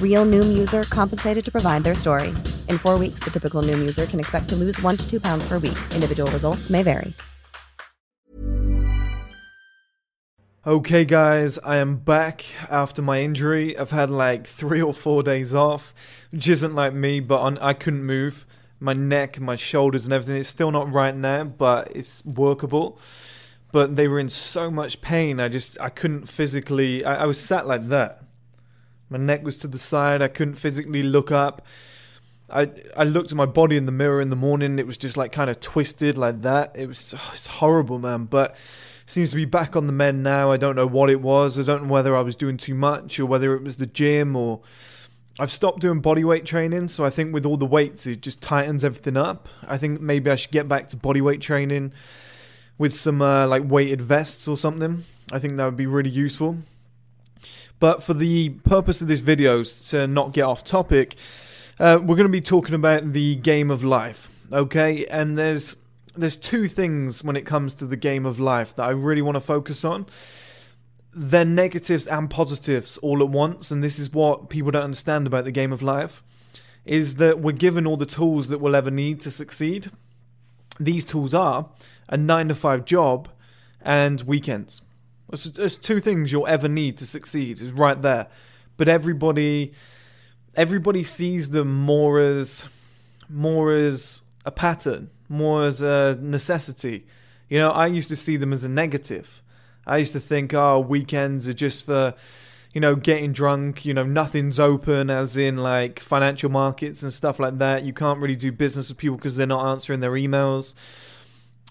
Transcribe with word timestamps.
Real 0.00 0.24
Noom 0.24 0.56
user 0.56 0.84
compensated 0.84 1.44
to 1.44 1.50
provide 1.50 1.82
their 1.82 1.96
story. 1.96 2.28
In 2.68 2.78
four 2.78 2.96
weeks, 2.96 3.24
the 3.24 3.30
typical 3.30 3.60
Noom 3.60 3.80
user 3.80 4.06
can 4.06 4.20
expect 4.20 4.48
to 4.50 4.54
lose 4.54 4.80
one 4.82 4.96
to 4.96 5.10
two 5.10 5.18
pounds 5.18 5.48
per 5.48 5.58
week. 5.58 5.78
Individual 5.92 6.30
results 6.30 6.70
may 6.70 6.84
vary. 6.84 7.12
Okay, 10.66 11.04
guys, 11.04 11.58
I 11.58 11.76
am 11.76 11.96
back 11.96 12.46
after 12.70 13.02
my 13.02 13.20
injury. 13.20 13.78
I've 13.78 13.90
had 13.90 14.08
like 14.08 14.46
three 14.46 14.80
or 14.80 14.94
four 14.94 15.20
days 15.20 15.54
off, 15.54 15.92
which 16.30 16.48
isn't 16.48 16.74
like 16.74 16.94
me, 16.94 17.20
but 17.20 17.40
on, 17.40 17.58
I 17.58 17.74
couldn't 17.74 18.04
move. 18.04 18.46
My 18.80 18.94
neck, 18.94 19.38
my 19.38 19.56
shoulders, 19.56 20.06
and 20.06 20.14
everything. 20.14 20.40
It's 20.40 20.48
still 20.48 20.70
not 20.70 20.90
right 20.90 21.14
now, 21.14 21.44
but 21.44 21.94
it's 21.94 22.24
workable. 22.24 22.98
But 23.72 23.96
they 23.96 24.08
were 24.08 24.18
in 24.18 24.30
so 24.30 24.70
much 24.70 25.02
pain. 25.02 25.38
I 25.38 25.48
just 25.48 25.78
I 25.82 25.90
couldn't 25.90 26.30
physically. 26.30 27.04
I, 27.04 27.24
I 27.24 27.26
was 27.26 27.38
sat 27.38 27.66
like 27.66 27.88
that. 27.88 28.23
My 29.10 29.18
neck 29.18 29.44
was 29.44 29.56
to 29.58 29.68
the 29.68 29.78
side. 29.78 30.22
I 30.22 30.28
couldn't 30.28 30.54
physically 30.54 31.02
look 31.02 31.30
up. 31.30 31.62
I 32.50 32.70
I 32.96 33.04
looked 33.04 33.30
at 33.30 33.36
my 33.36 33.46
body 33.46 33.76
in 33.76 33.86
the 33.86 33.92
mirror 33.92 34.20
in 34.20 34.30
the 34.30 34.36
morning. 34.36 34.78
It 34.78 34.86
was 34.86 34.96
just 34.96 35.16
like 35.16 35.32
kind 35.32 35.50
of 35.50 35.60
twisted 35.60 36.18
like 36.18 36.42
that. 36.42 36.76
It 36.76 36.86
was 36.86 37.14
oh, 37.16 37.30
it's 37.32 37.46
horrible, 37.46 37.98
man. 37.98 38.24
But 38.24 38.56
seems 39.06 39.30
to 39.30 39.36
be 39.36 39.44
back 39.44 39.76
on 39.76 39.86
the 39.86 39.92
mend 39.92 40.22
now. 40.22 40.50
I 40.50 40.56
don't 40.56 40.76
know 40.76 40.86
what 40.86 41.10
it 41.10 41.20
was. 41.20 41.58
I 41.58 41.62
don't 41.62 41.84
know 41.84 41.92
whether 41.92 42.16
I 42.16 42.22
was 42.22 42.36
doing 42.36 42.56
too 42.56 42.74
much 42.74 43.18
or 43.20 43.26
whether 43.26 43.54
it 43.54 43.62
was 43.62 43.76
the 43.76 43.86
gym 43.86 44.34
or 44.34 44.60
I've 45.38 45.52
stopped 45.52 45.80
doing 45.80 46.00
body 46.00 46.24
weight 46.24 46.46
training. 46.46 46.88
So 46.88 47.04
I 47.04 47.10
think 47.10 47.34
with 47.34 47.44
all 47.44 47.56
the 47.56 47.66
weights, 47.66 48.06
it 48.06 48.22
just 48.22 48.40
tightens 48.40 48.84
everything 48.84 49.16
up. 49.16 49.48
I 49.66 49.78
think 49.78 50.00
maybe 50.00 50.30
I 50.30 50.36
should 50.36 50.52
get 50.52 50.68
back 50.68 50.88
to 50.88 50.96
body 50.96 51.20
weight 51.20 51.40
training 51.40 51.92
with 52.78 52.94
some 52.94 53.20
uh, 53.20 53.46
like 53.46 53.62
weighted 53.66 54.00
vests 54.00 54.48
or 54.48 54.56
something. 54.56 55.04
I 55.32 55.38
think 55.38 55.56
that 55.56 55.64
would 55.64 55.76
be 55.76 55.86
really 55.86 56.10
useful. 56.10 56.58
But 57.84 58.02
for 58.02 58.14
the 58.14 58.48
purpose 58.48 59.02
of 59.02 59.08
this 59.08 59.20
video, 59.20 59.62
to 59.62 60.06
not 60.06 60.32
get 60.32 60.44
off 60.44 60.64
topic, 60.64 61.16
uh, 61.78 61.98
we're 62.00 62.16
going 62.16 62.26
to 62.26 62.32
be 62.32 62.40
talking 62.40 62.74
about 62.74 63.12
the 63.12 63.34
game 63.34 63.70
of 63.70 63.84
life, 63.84 64.30
okay? 64.50 65.04
And 65.04 65.36
there's 65.36 65.76
there's 66.16 66.38
two 66.38 66.66
things 66.66 67.22
when 67.22 67.36
it 67.36 67.44
comes 67.44 67.74
to 67.74 67.84
the 67.84 67.98
game 67.98 68.24
of 68.24 68.40
life 68.40 68.74
that 68.76 68.84
I 68.84 68.92
really 68.92 69.20
want 69.20 69.34
to 69.34 69.40
focus 69.42 69.84
on. 69.84 70.06
They're 71.12 71.44
negatives 71.44 72.06
and 72.06 72.30
positives 72.30 72.96
all 72.96 73.20
at 73.20 73.28
once, 73.28 73.70
and 73.70 73.84
this 73.84 73.98
is 73.98 74.10
what 74.10 74.48
people 74.48 74.70
don't 74.70 74.84
understand 74.84 75.26
about 75.26 75.44
the 75.44 75.52
game 75.52 75.70
of 75.70 75.82
life 75.82 76.22
is 76.86 77.16
that 77.16 77.40
we're 77.40 77.52
given 77.52 77.86
all 77.86 77.98
the 77.98 78.06
tools 78.06 78.48
that 78.48 78.62
we'll 78.62 78.76
ever 78.76 78.90
need 78.90 79.20
to 79.20 79.30
succeed. 79.30 79.90
These 80.80 81.04
tools 81.04 81.34
are 81.34 81.68
a 82.08 82.16
9 82.16 82.48
to 82.48 82.54
5 82.54 82.86
job 82.86 83.28
and 83.82 84.22
weekends. 84.22 84.80
There's 85.30 85.78
two 85.78 86.00
things 86.00 86.32
you'll 86.32 86.46
ever 86.46 86.68
need 86.68 86.98
to 86.98 87.06
succeed 87.06 87.60
is 87.60 87.72
right 87.72 88.00
there. 88.00 88.28
But 88.76 88.88
everybody 88.88 89.72
everybody 90.56 91.02
sees 91.02 91.50
them 91.50 91.82
more 91.82 92.20
as 92.20 92.66
more 93.28 93.72
as 93.72 94.22
a 94.44 94.50
pattern, 94.50 95.10
more 95.28 95.64
as 95.64 95.80
a 95.80 96.18
necessity. 96.20 97.06
You 97.48 97.58
know, 97.58 97.70
I 97.70 97.86
used 97.86 98.08
to 98.08 98.16
see 98.16 98.36
them 98.36 98.52
as 98.52 98.64
a 98.64 98.68
negative. 98.68 99.42
I 99.86 99.98
used 99.98 100.12
to 100.12 100.20
think, 100.20 100.54
oh, 100.54 100.80
weekends 100.80 101.48
are 101.48 101.54
just 101.54 101.86
for, 101.86 102.14
you 102.72 102.80
know, 102.80 102.96
getting 102.96 103.32
drunk. 103.32 103.84
You 103.84 103.94
know, 103.94 104.04
nothing's 104.04 104.58
open, 104.58 105.10
as 105.10 105.36
in 105.36 105.58
like 105.58 106.00
financial 106.00 106.50
markets 106.50 107.02
and 107.02 107.12
stuff 107.12 107.38
like 107.38 107.58
that. 107.58 107.82
You 107.82 107.92
can't 107.92 108.18
really 108.18 108.36
do 108.36 108.52
business 108.52 108.88
with 108.88 108.98
people 108.98 109.16
because 109.16 109.36
they're 109.36 109.46
not 109.46 109.70
answering 109.70 110.00
their 110.00 110.12
emails. 110.12 110.74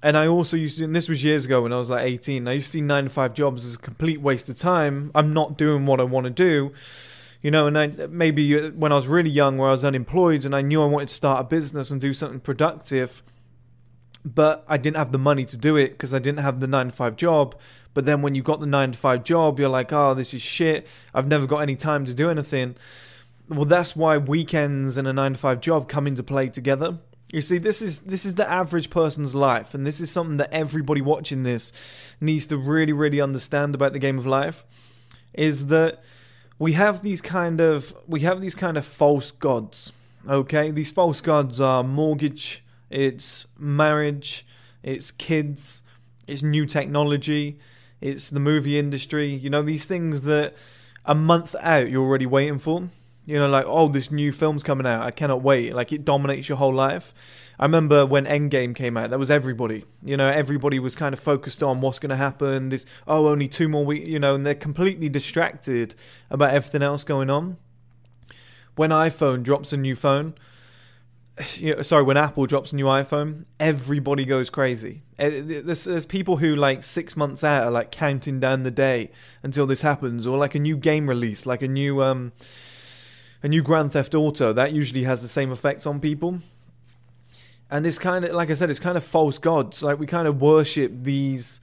And 0.04 0.16
I 0.18 0.28
also 0.28 0.58
used 0.58 0.78
to, 0.78 0.84
and 0.84 0.96
this 0.96 1.10
was 1.10 1.24
years 1.24 1.46
ago 1.46 1.64
when 1.64 1.74
I 1.74 1.78
was 1.78 1.90
like 1.90 2.06
18, 2.06 2.48
I 2.48 2.54
used 2.54 2.68
to 2.68 2.72
see 2.74 2.82
nine 2.82 3.06
to 3.06 3.10
five 3.10 3.34
jobs 3.34 3.66
as 3.66 3.76
a 3.76 3.80
complete 3.80 4.22
waste 4.22 4.50
of 4.50 4.58
time. 4.58 5.10
I'm 5.16 5.34
not 5.34 5.58
doing 5.58 5.88
what 5.88 6.00
I 6.00 6.04
want 6.04 6.26
to 6.26 6.30
do 6.30 6.74
you 7.44 7.52
know, 7.52 7.68
and 7.68 7.78
I, 7.78 7.88
maybe 8.08 8.58
uh, 8.58 8.70
when 8.70 8.94
I 8.94 8.96
was 8.96 9.06
really 9.06 9.30
young, 9.30 9.58
where 9.58 9.68
I 9.68 9.72
was 9.72 9.84
unemployed 9.84 10.46
and 10.46 10.56
I 10.56 10.62
knew 10.62 10.82
I 10.82 10.86
wanted 10.86 11.10
to 11.10 11.14
start 11.14 11.42
a 11.42 11.44
business 11.44 11.92
and 11.92 12.00
do 12.00 12.14
something 12.14 12.40
productive, 12.40 13.22
but 14.24 14.64
I 14.68 14.78
didn't 14.78 14.96
have 14.96 15.12
the 15.12 15.20
money 15.20 15.44
to 15.46 15.58
do 15.58 15.76
it 15.76 15.90
because 15.90 16.14
I 16.14 16.20
didn't 16.20 16.40
have 16.40 16.62
the 16.62 16.68
nine 16.68 16.88
to 16.88 16.94
five 16.94 17.18
job. 17.18 17.60
But 17.94 18.06
then 18.06 18.22
when 18.22 18.34
you 18.34 18.42
got 18.42 18.62
the 18.62 18.66
nine 18.66 18.94
to 18.94 18.98
five 18.98 19.26
job, 19.26 19.60
you're 19.60 19.70
like, 19.70 19.92
oh, 19.92 20.14
this 20.14 20.34
is 20.34 20.42
shit. 20.42 20.88
I've 21.14 21.28
never 21.28 21.46
got 21.46 21.58
any 21.60 21.76
time 21.76 22.06
to 22.06 22.14
do 22.14 22.30
anything. 22.30 22.76
Well, 23.50 23.66
that's 23.66 23.94
why 23.94 24.18
weekends 24.18 24.96
and 24.96 25.06
a 25.06 25.14
nine 25.14 25.34
to 25.34 25.40
five 25.40 25.60
job 25.60 25.90
come 25.90 26.08
into 26.08 26.24
play 26.24 26.48
together. 26.48 26.98
You 27.34 27.42
see, 27.42 27.58
this 27.58 27.82
is 27.82 28.02
this 28.02 28.28
is 28.28 28.36
the 28.36 28.48
average 28.48 28.92
person's 28.92 29.34
life, 29.34 29.74
and 29.74 29.88
this 29.88 30.00
is 30.00 30.12
something 30.12 30.38
that 30.38 30.54
everybody 30.54 31.02
watching 31.02 31.42
this 31.42 31.72
needs 32.22 32.46
to 32.46 32.58
really, 32.58 32.94
really 32.94 33.20
understand 33.20 33.74
about 33.74 33.92
the 33.92 33.98
game 33.98 34.20
of 34.20 34.28
life. 34.28 34.64
Is 35.34 35.66
that 35.68 36.04
we 36.60 36.74
have 36.74 37.02
these 37.02 37.22
kind 37.22 37.60
of 37.60 37.92
we 38.08 38.20
have 38.20 38.40
these 38.40 38.54
kind 38.54 38.78
of 38.78 38.86
false 38.86 39.32
gods. 39.32 39.92
Okay, 40.30 40.70
these 40.70 40.92
false 40.92 41.22
gods 41.22 41.60
are 41.60 41.84
mortgage, 41.84 42.64
it's 42.92 43.48
marriage, 43.58 44.46
it's 44.84 45.10
kids, 45.10 45.82
it's 46.28 46.44
new 46.44 46.68
technology, 46.68 47.58
it's 48.00 48.30
the 48.30 48.40
movie 48.40 48.78
industry. 48.78 49.34
You 49.34 49.50
know 49.50 49.64
these 49.64 49.86
things 49.86 50.22
that 50.22 50.54
a 51.04 51.16
month 51.16 51.56
out 51.62 51.90
you're 51.90 52.06
already 52.06 52.28
waiting 52.28 52.60
for. 52.60 52.90
You 53.26 53.40
know, 53.40 53.48
like 53.48 53.66
oh, 53.68 53.88
this 53.88 54.12
new 54.12 54.32
film's 54.32 54.64
coming 54.64 54.86
out. 54.86 55.04
I 55.04 55.12
cannot 55.12 55.42
wait. 55.42 55.74
Like 55.74 55.92
it 55.92 56.04
dominates 56.04 56.50
your 56.50 56.58
whole 56.58 56.74
life. 56.74 57.14
I 57.60 57.66
remember 57.66 58.06
when 58.06 58.26
Endgame 58.26 58.76
came 58.76 58.98
out, 58.98 59.12
that 59.12 59.20
was 59.20 59.30
everybody. 59.30 59.86
You 60.04 60.18
know, 60.18 60.28
everybody 60.28 60.80
was 60.80 60.96
kind 60.96 61.14
of 61.14 61.20
focused 61.20 61.62
on 61.62 61.82
what's 61.82 62.00
going 62.00 62.10
to 62.10 62.16
happen. 62.16 62.70
This, 62.70 62.86
oh, 63.08 63.28
only 63.28 63.48
two 63.48 63.70
more 63.70 63.86
weeks, 63.86 64.08
you 64.08 64.20
know, 64.20 64.36
and 64.36 64.46
they're 64.46 64.56
completely 64.56 65.08
distracted 65.08 65.96
about 66.30 66.54
everything 66.54 66.82
else 66.82 67.04
going 67.04 67.30
on. 67.30 67.58
When 68.76 68.90
iPhone 68.90 69.44
drops 69.44 69.72
a 69.72 69.78
new 69.78 69.96
phone, 69.96 70.34
you 71.56 71.76
know, 71.76 71.82
sorry, 71.84 72.04
when 72.04 72.18
Apple 72.18 72.46
drops 72.48 72.74
a 72.74 72.76
new 72.76 72.86
iPhone, 72.86 73.46
everybody 73.60 74.26
goes 74.26 74.50
crazy. 74.50 75.04
Eh, 75.20 75.42
there's, 75.44 75.84
there's 75.84 76.06
people 76.06 76.38
who 76.38 76.56
like 76.56 76.84
six 76.84 77.16
months 77.16 77.44
out 77.44 77.64
are 77.64 77.72
like 77.72 77.92
counting 77.92 78.40
down 78.40 78.64
the 78.64 78.72
day 78.72 79.12
until 79.44 79.68
this 79.68 79.84
happens, 79.84 80.26
or 80.26 80.38
like 80.38 80.56
a 80.56 80.60
new 80.60 80.76
game 80.76 81.08
release, 81.08 81.46
like 81.46 81.62
a 81.62 81.68
new 81.68 82.02
um, 82.02 82.32
a 83.44 83.50
new 83.50 83.62
Grand 83.62 83.92
Theft 83.92 84.16
Auto. 84.16 84.54
That 84.54 84.72
usually 84.72 85.04
has 85.04 85.22
the 85.22 85.28
same 85.28 85.52
effects 85.52 85.86
on 85.86 86.00
people. 86.00 86.40
And 87.70 87.84
this 87.84 88.00
kind 88.00 88.24
of 88.24 88.32
like 88.34 88.50
i 88.50 88.54
said 88.54 88.70
it's 88.70 88.80
kind 88.80 88.98
of 88.98 89.04
false 89.04 89.38
gods. 89.38 89.84
Like 89.84 90.00
we 90.00 90.08
kind 90.08 90.28
of 90.28 90.42
worship 90.42 90.92
these 90.96 91.60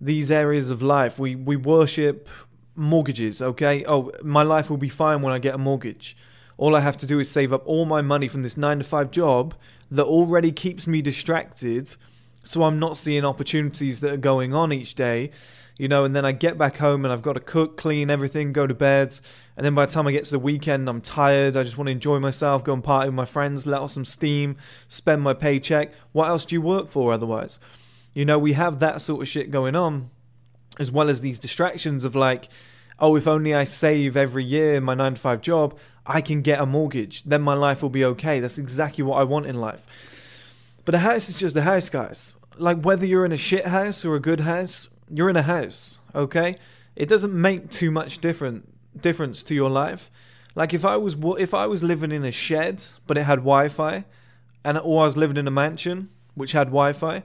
these 0.00 0.30
areas 0.30 0.70
of 0.70 0.80
life. 0.80 1.18
We 1.18 1.34
we 1.34 1.56
worship 1.56 2.28
mortgages 2.76 3.42
okay? 3.42 3.84
Oh 3.86 4.12
my 4.22 4.42
life 4.42 4.70
will 4.70 4.78
be 4.78 4.88
fine 4.88 5.20
when 5.20 5.32
i 5.32 5.38
get 5.38 5.54
a 5.54 5.58
mortgage. 5.58 6.16
All 6.56 6.76
i 6.76 6.80
have 6.80 6.96
to 6.98 7.06
do 7.06 7.18
is 7.18 7.30
save 7.30 7.52
up 7.52 7.62
all 7.66 7.84
my 7.84 8.00
money 8.00 8.28
from 8.28 8.42
this 8.42 8.56
9 8.56 8.78
to 8.78 8.84
5 8.84 9.10
job 9.10 9.54
that 9.90 10.04
already 10.04 10.52
keeps 10.52 10.86
me 10.86 11.02
distracted 11.02 11.94
so 12.42 12.62
i'm 12.62 12.78
not 12.78 12.96
seeing 12.96 13.24
opportunities 13.24 14.00
that 14.00 14.12
are 14.12 14.18
going 14.18 14.54
on 14.54 14.72
each 14.72 14.94
day 14.94 15.30
you 15.80 15.88
know, 15.88 16.04
and 16.04 16.14
then 16.14 16.26
I 16.26 16.32
get 16.32 16.58
back 16.58 16.76
home 16.76 17.06
and 17.06 17.12
I've 17.12 17.22
got 17.22 17.32
to 17.32 17.40
cook, 17.40 17.78
clean 17.78 18.10
everything, 18.10 18.52
go 18.52 18.66
to 18.66 18.74
bed. 18.74 19.18
And 19.56 19.64
then 19.64 19.74
by 19.74 19.86
the 19.86 19.92
time 19.92 20.06
I 20.06 20.12
get 20.12 20.26
to 20.26 20.32
the 20.32 20.38
weekend, 20.38 20.90
I'm 20.90 21.00
tired. 21.00 21.56
I 21.56 21.62
just 21.62 21.78
want 21.78 21.86
to 21.86 21.92
enjoy 21.92 22.18
myself, 22.18 22.62
go 22.62 22.74
and 22.74 22.84
party 22.84 23.08
with 23.08 23.14
my 23.14 23.24
friends, 23.24 23.64
let 23.66 23.80
off 23.80 23.92
some 23.92 24.04
steam, 24.04 24.58
spend 24.88 25.22
my 25.22 25.32
paycheck. 25.32 25.90
What 26.12 26.28
else 26.28 26.44
do 26.44 26.54
you 26.54 26.60
work 26.60 26.90
for 26.90 27.14
otherwise? 27.14 27.58
You 28.12 28.26
know, 28.26 28.38
we 28.38 28.52
have 28.52 28.78
that 28.80 29.00
sort 29.00 29.22
of 29.22 29.28
shit 29.28 29.50
going 29.50 29.74
on, 29.74 30.10
as 30.78 30.92
well 30.92 31.08
as 31.08 31.22
these 31.22 31.38
distractions 31.38 32.04
of 32.04 32.14
like, 32.14 32.50
oh, 32.98 33.16
if 33.16 33.26
only 33.26 33.54
I 33.54 33.64
save 33.64 34.18
every 34.18 34.44
year 34.44 34.74
in 34.74 34.84
my 34.84 34.92
nine 34.92 35.14
to 35.14 35.20
five 35.20 35.40
job, 35.40 35.78
I 36.04 36.20
can 36.20 36.42
get 36.42 36.60
a 36.60 36.66
mortgage. 36.66 37.22
Then 37.22 37.40
my 37.40 37.54
life 37.54 37.80
will 37.80 37.88
be 37.88 38.04
okay. 38.04 38.38
That's 38.38 38.58
exactly 38.58 39.02
what 39.02 39.16
I 39.16 39.24
want 39.24 39.46
in 39.46 39.58
life. 39.58 39.86
But 40.90 40.96
a 40.96 41.02
house 41.02 41.28
is 41.28 41.38
just 41.38 41.54
a 41.54 41.62
house, 41.62 41.88
guys. 41.88 42.36
Like 42.58 42.82
whether 42.82 43.06
you're 43.06 43.24
in 43.24 43.30
a 43.30 43.36
shit 43.36 43.64
house 43.64 44.04
or 44.04 44.16
a 44.16 44.20
good 44.20 44.40
house, 44.40 44.88
you're 45.08 45.30
in 45.30 45.36
a 45.36 45.42
house, 45.42 46.00
okay? 46.16 46.58
It 46.96 47.08
doesn't 47.08 47.32
make 47.32 47.70
too 47.70 47.92
much 47.92 48.18
different 48.18 49.00
difference 49.00 49.44
to 49.44 49.54
your 49.54 49.70
life. 49.70 50.10
Like 50.56 50.74
if 50.74 50.84
I 50.84 50.96
was 50.96 51.14
if 51.38 51.54
I 51.54 51.68
was 51.68 51.84
living 51.84 52.10
in 52.10 52.24
a 52.24 52.32
shed 52.32 52.84
but 53.06 53.16
it 53.16 53.22
had 53.22 53.38
Wi-Fi, 53.38 54.04
and 54.64 54.78
or 54.78 55.02
I 55.02 55.04
was 55.04 55.16
living 55.16 55.36
in 55.36 55.46
a 55.46 55.52
mansion 55.52 56.08
which 56.34 56.50
had 56.50 56.66
Wi-Fi, 56.66 57.22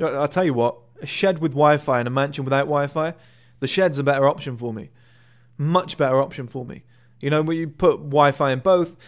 I'll 0.00 0.28
tell 0.28 0.44
you 0.44 0.52
what, 0.52 0.76
a 1.00 1.06
shed 1.06 1.38
with 1.38 1.52
Wi-Fi 1.52 2.00
and 2.00 2.08
a 2.08 2.10
mansion 2.10 2.44
without 2.44 2.66
Wi-Fi, 2.66 3.14
the 3.60 3.66
shed's 3.66 3.98
a 3.98 4.04
better 4.04 4.28
option 4.28 4.54
for 4.54 4.74
me, 4.74 4.90
much 5.56 5.96
better 5.96 6.20
option 6.20 6.46
for 6.46 6.66
me. 6.66 6.84
You 7.20 7.30
know, 7.30 7.40
when 7.40 7.56
you 7.56 7.68
put 7.68 8.00
Wi-Fi 8.00 8.52
in 8.52 8.58
both, 8.58 8.98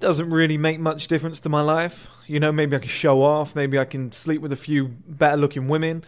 doesn't 0.00 0.30
really 0.30 0.58
make 0.58 0.78
much 0.78 1.08
difference 1.08 1.40
to 1.40 1.48
my 1.48 1.60
life. 1.60 2.08
You 2.26 2.40
know, 2.40 2.52
maybe 2.52 2.76
I 2.76 2.80
can 2.80 2.88
show 2.88 3.22
off, 3.22 3.54
maybe 3.54 3.78
I 3.78 3.84
can 3.84 4.12
sleep 4.12 4.40
with 4.40 4.52
a 4.52 4.56
few 4.56 4.88
better 5.06 5.36
looking 5.36 5.68
women. 5.68 6.04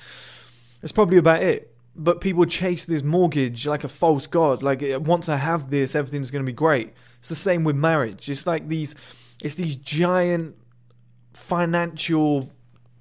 It's 0.82 0.92
probably 0.92 1.16
about 1.16 1.42
it. 1.42 1.74
But 1.96 2.20
people 2.20 2.44
chase 2.44 2.84
this 2.84 3.02
mortgage 3.02 3.66
like 3.66 3.82
a 3.82 3.88
false 3.88 4.26
god. 4.26 4.62
Like 4.62 4.82
once 5.00 5.28
I 5.28 5.36
have 5.36 5.70
this, 5.70 5.96
everything's 5.96 6.30
going 6.30 6.44
to 6.44 6.46
be 6.46 6.54
great. 6.54 6.92
It's 7.18 7.28
the 7.28 7.34
same 7.34 7.64
with 7.64 7.74
marriage. 7.74 8.30
It's 8.30 8.46
like 8.46 8.68
these, 8.68 8.94
it's 9.42 9.56
these 9.56 9.74
giant 9.74 10.56
financial 11.32 12.52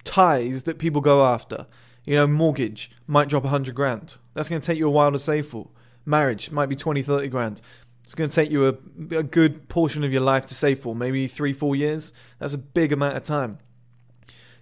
ties 0.03 0.63
that 0.63 0.79
people 0.79 1.01
go 1.01 1.25
after. 1.25 1.67
You 2.05 2.15
know, 2.15 2.25
mortgage 2.25 2.89
might 3.05 3.27
drop 3.27 3.45
a 3.45 3.49
hundred 3.49 3.75
grand. 3.75 4.15
That's 4.33 4.49
going 4.49 4.61
to 4.61 4.65
take 4.65 4.77
you 4.77 4.87
a 4.87 4.91
while 4.91 5.11
to 5.11 5.19
save 5.19 5.45
for. 5.47 5.67
Marriage 6.05 6.51
might 6.51 6.69
be 6.69 6.75
20, 6.75 7.01
30 7.03 7.27
grand. 7.27 7.61
It's 8.07 8.15
going 8.15 8.29
to 8.29 8.33
take 8.33 8.49
you 8.49 8.67
a, 8.67 9.17
a 9.17 9.21
good 9.21 9.67
portion 9.67 10.05
of 10.05 10.13
your 10.13 10.21
life 10.21 10.45
to 10.45 10.55
save 10.55 10.79
for, 10.79 10.95
maybe 10.95 11.27
three, 11.27 11.51
four 11.51 11.75
years. 11.75 12.13
That's 12.39 12.53
a 12.53 12.57
big 12.57 12.93
amount 12.93 13.17
of 13.17 13.23
time. 13.23 13.57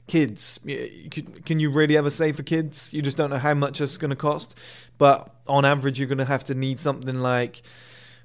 Kids, 0.07 0.59
can 1.45 1.59
you 1.59 1.69
really 1.69 1.95
ever 1.95 2.09
save 2.09 2.38
for 2.38 2.42
kids? 2.42 2.92
You 2.92 3.03
just 3.03 3.18
don't 3.18 3.30
know 3.30 3.38
how 3.38 3.53
much 3.53 3.80
it's 3.81 4.00
going 4.00 4.09
to 4.09 4.15
cost. 4.15 4.57
But 4.97 5.31
on 5.47 5.63
average, 5.63 6.00
you're 6.00 6.07
going 6.07 6.18
to 6.18 6.25
have 6.25 6.44
to 6.45 6.56
need 6.56 6.80
something 6.80 7.19
like 7.19 7.62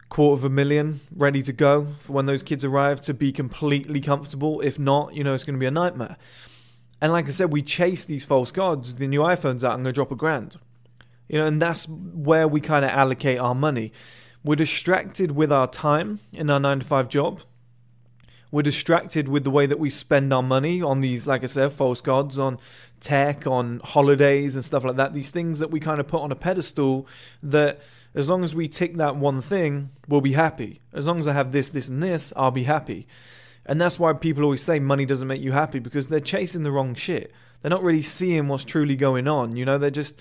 quarter 0.09 0.41
of 0.41 0.45
a 0.47 0.49
million 0.49 1.01
ready 1.15 1.43
to 1.43 1.53
go 1.53 1.89
for 1.99 2.15
when 2.15 2.25
those 2.25 2.43
kids 2.43 2.65
arrive 2.65 3.03
to 3.03 3.13
be 3.13 3.31
completely 3.31 4.01
comfortable. 4.01 4.63
If 4.63 4.79
not, 4.79 5.15
you 5.15 5.23
know, 5.23 5.35
it's 5.35 5.45
going 5.45 5.57
to 5.57 5.61
be 5.61 5.67
a 5.67 5.71
nightmare. 5.71 6.17
And 7.03 7.13
like 7.13 7.27
I 7.27 7.31
said, 7.33 7.53
we 7.53 7.61
chase 7.61 8.07
these 8.07 8.25
false 8.25 8.51
gods. 8.51 8.95
The 8.95 9.07
new 9.07 9.21
iPhone's 9.21 9.65
out, 9.65 9.73
I'm 9.73 9.83
going 9.83 9.93
to 9.93 9.93
drop 9.93 10.13
a 10.13 10.17
grand. 10.17 10.57
You 11.29 11.41
know, 11.41 11.47
and 11.47 11.61
that's 11.61 11.87
where 11.87 12.49
we 12.49 12.63
kind 12.63 12.87
of 12.87 12.91
allocate 12.91 13.39
our 13.39 13.55
money. 13.55 13.93
We're 14.43 14.57
distracted 14.57 15.33
with 15.33 15.53
our 15.53 15.67
time 15.67 16.21
in 16.33 16.49
our 16.49 16.61
9 16.61 16.81
to 16.81 16.87
5 16.87 17.09
job. 17.09 17.41
We're 18.51 18.63
distracted 18.63 19.29
with 19.29 19.45
the 19.45 19.51
way 19.51 19.67
that 19.67 19.79
we 19.79 19.91
spend 19.91 20.33
our 20.33 20.43
money 20.43 20.83
on 20.83 21.01
these, 21.01 21.27
like 21.27 21.45
I 21.45 21.47
said, 21.47 21.73
false 21.73 22.01
gods, 22.01 22.39
on 22.39 22.59
tech, 23.01 23.47
on 23.47 23.81
holidays 23.85 24.55
and 24.55 24.65
stuff 24.65 24.83
like 24.83 24.97
that. 24.97 25.15
These 25.15 25.31
things 25.31 25.59
that 25.61 25.71
we 25.71 25.79
kind 25.79 26.01
of 26.01 26.09
put 26.09 26.23
on 26.23 26.33
a 26.33 26.37
pedestal 26.37 27.07
that 27.43 27.81
as 28.15 28.29
long 28.29 28.43
as 28.43 28.55
we 28.55 28.67
tick 28.67 28.97
that 28.97 29.15
one 29.15 29.41
thing, 29.41 29.91
we'll 30.09 30.21
be 30.21 30.33
happy. 30.33 30.81
As 30.93 31.07
long 31.07 31.19
as 31.19 31.29
I 31.29 31.33
have 31.33 31.53
this, 31.53 31.69
this, 31.69 31.89
and 31.89 32.03
this, 32.03 32.33
I'll 32.35 32.51
be 32.51 32.65
happy. 32.65 33.07
And 33.67 33.81
that's 33.81 34.01
why 34.01 34.13
people 34.15 34.43
always 34.43 34.63
say 34.63 34.81
money 34.81 35.07
doesn't 35.07 35.29
make 35.29 35.43
you 35.43 35.53
happy 35.53 35.79
because 35.79 36.09
they're 36.09 36.19
chasing 36.19 36.65
the 36.65 36.73
wrong 36.73 36.95
shit. 36.95 37.33
They're 37.63 37.71
not 37.71 37.85
really 37.85 38.03
seeing 38.03 38.49
what's 38.49 38.65
truly 38.65 38.97
going 38.97 39.29
on. 39.29 39.55
You 39.55 39.65
know, 39.65 39.79
they're 39.79 39.91
just 39.91 40.19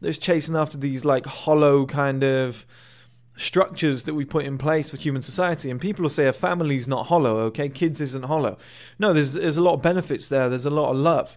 they're 0.00 0.10
just 0.10 0.22
chasing 0.22 0.54
after 0.54 0.76
these 0.76 1.04
like 1.04 1.26
hollow 1.26 1.86
kind 1.86 2.22
of 2.22 2.66
structures 3.36 4.04
that 4.04 4.14
we 4.14 4.24
put 4.24 4.44
in 4.44 4.58
place 4.58 4.90
for 4.90 4.96
human 4.96 5.22
society. 5.22 5.70
And 5.70 5.80
people 5.80 6.02
will 6.02 6.10
say 6.10 6.26
a 6.26 6.32
family's 6.32 6.86
not 6.86 7.06
hollow, 7.06 7.38
okay? 7.40 7.68
Kids 7.68 8.00
isn't 8.00 8.24
hollow. 8.24 8.56
No, 8.98 9.12
there's 9.12 9.32
there's 9.32 9.56
a 9.56 9.62
lot 9.62 9.74
of 9.74 9.82
benefits 9.82 10.28
there. 10.28 10.48
There's 10.48 10.66
a 10.66 10.70
lot 10.70 10.90
of 10.90 10.96
love. 10.96 11.36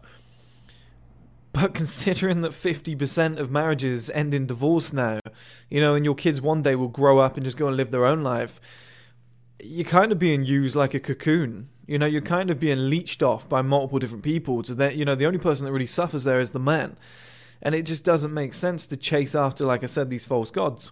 But 1.53 1.73
considering 1.73 2.41
that 2.41 2.51
50% 2.51 3.39
of 3.39 3.49
marriages 3.49 4.09
end 4.11 4.33
in 4.33 4.45
divorce 4.45 4.93
now, 4.93 5.19
you 5.69 5.81
know, 5.81 5.95
and 5.95 6.05
your 6.05 6.15
kids 6.15 6.41
one 6.41 6.61
day 6.61 6.75
will 6.75 6.87
grow 6.87 7.19
up 7.19 7.35
and 7.35 7.43
just 7.43 7.57
go 7.57 7.67
and 7.67 7.75
live 7.75 7.91
their 7.91 8.05
own 8.05 8.21
life, 8.21 8.61
you're 9.63 9.85
kind 9.85 10.11
of 10.11 10.19
being 10.19 10.45
used 10.45 10.75
like 10.75 10.93
a 10.93 10.99
cocoon. 10.99 11.69
You 11.87 11.97
know, 11.97 12.05
you're 12.05 12.21
kind 12.21 12.51
of 12.51 12.59
being 12.59 12.89
leached 12.89 13.23
off 13.23 13.47
by 13.47 13.61
multiple 13.61 13.97
different 13.97 14.23
people. 14.23 14.63
So 14.63 14.73
that, 14.75 14.97
you 14.97 15.05
know, 15.05 15.15
the 15.15 15.25
only 15.25 15.39
person 15.39 15.65
that 15.65 15.71
really 15.71 15.85
suffers 15.85 16.25
there 16.25 16.39
is 16.39 16.51
the 16.51 16.59
man. 16.59 16.97
And 17.61 17.73
it 17.73 17.83
just 17.83 18.03
doesn't 18.03 18.33
make 18.33 18.53
sense 18.53 18.85
to 18.87 18.97
chase 18.97 19.33
after, 19.33 19.65
like 19.65 19.83
I 19.83 19.87
said, 19.87 20.09
these 20.09 20.25
false 20.25 20.51
gods. 20.51 20.91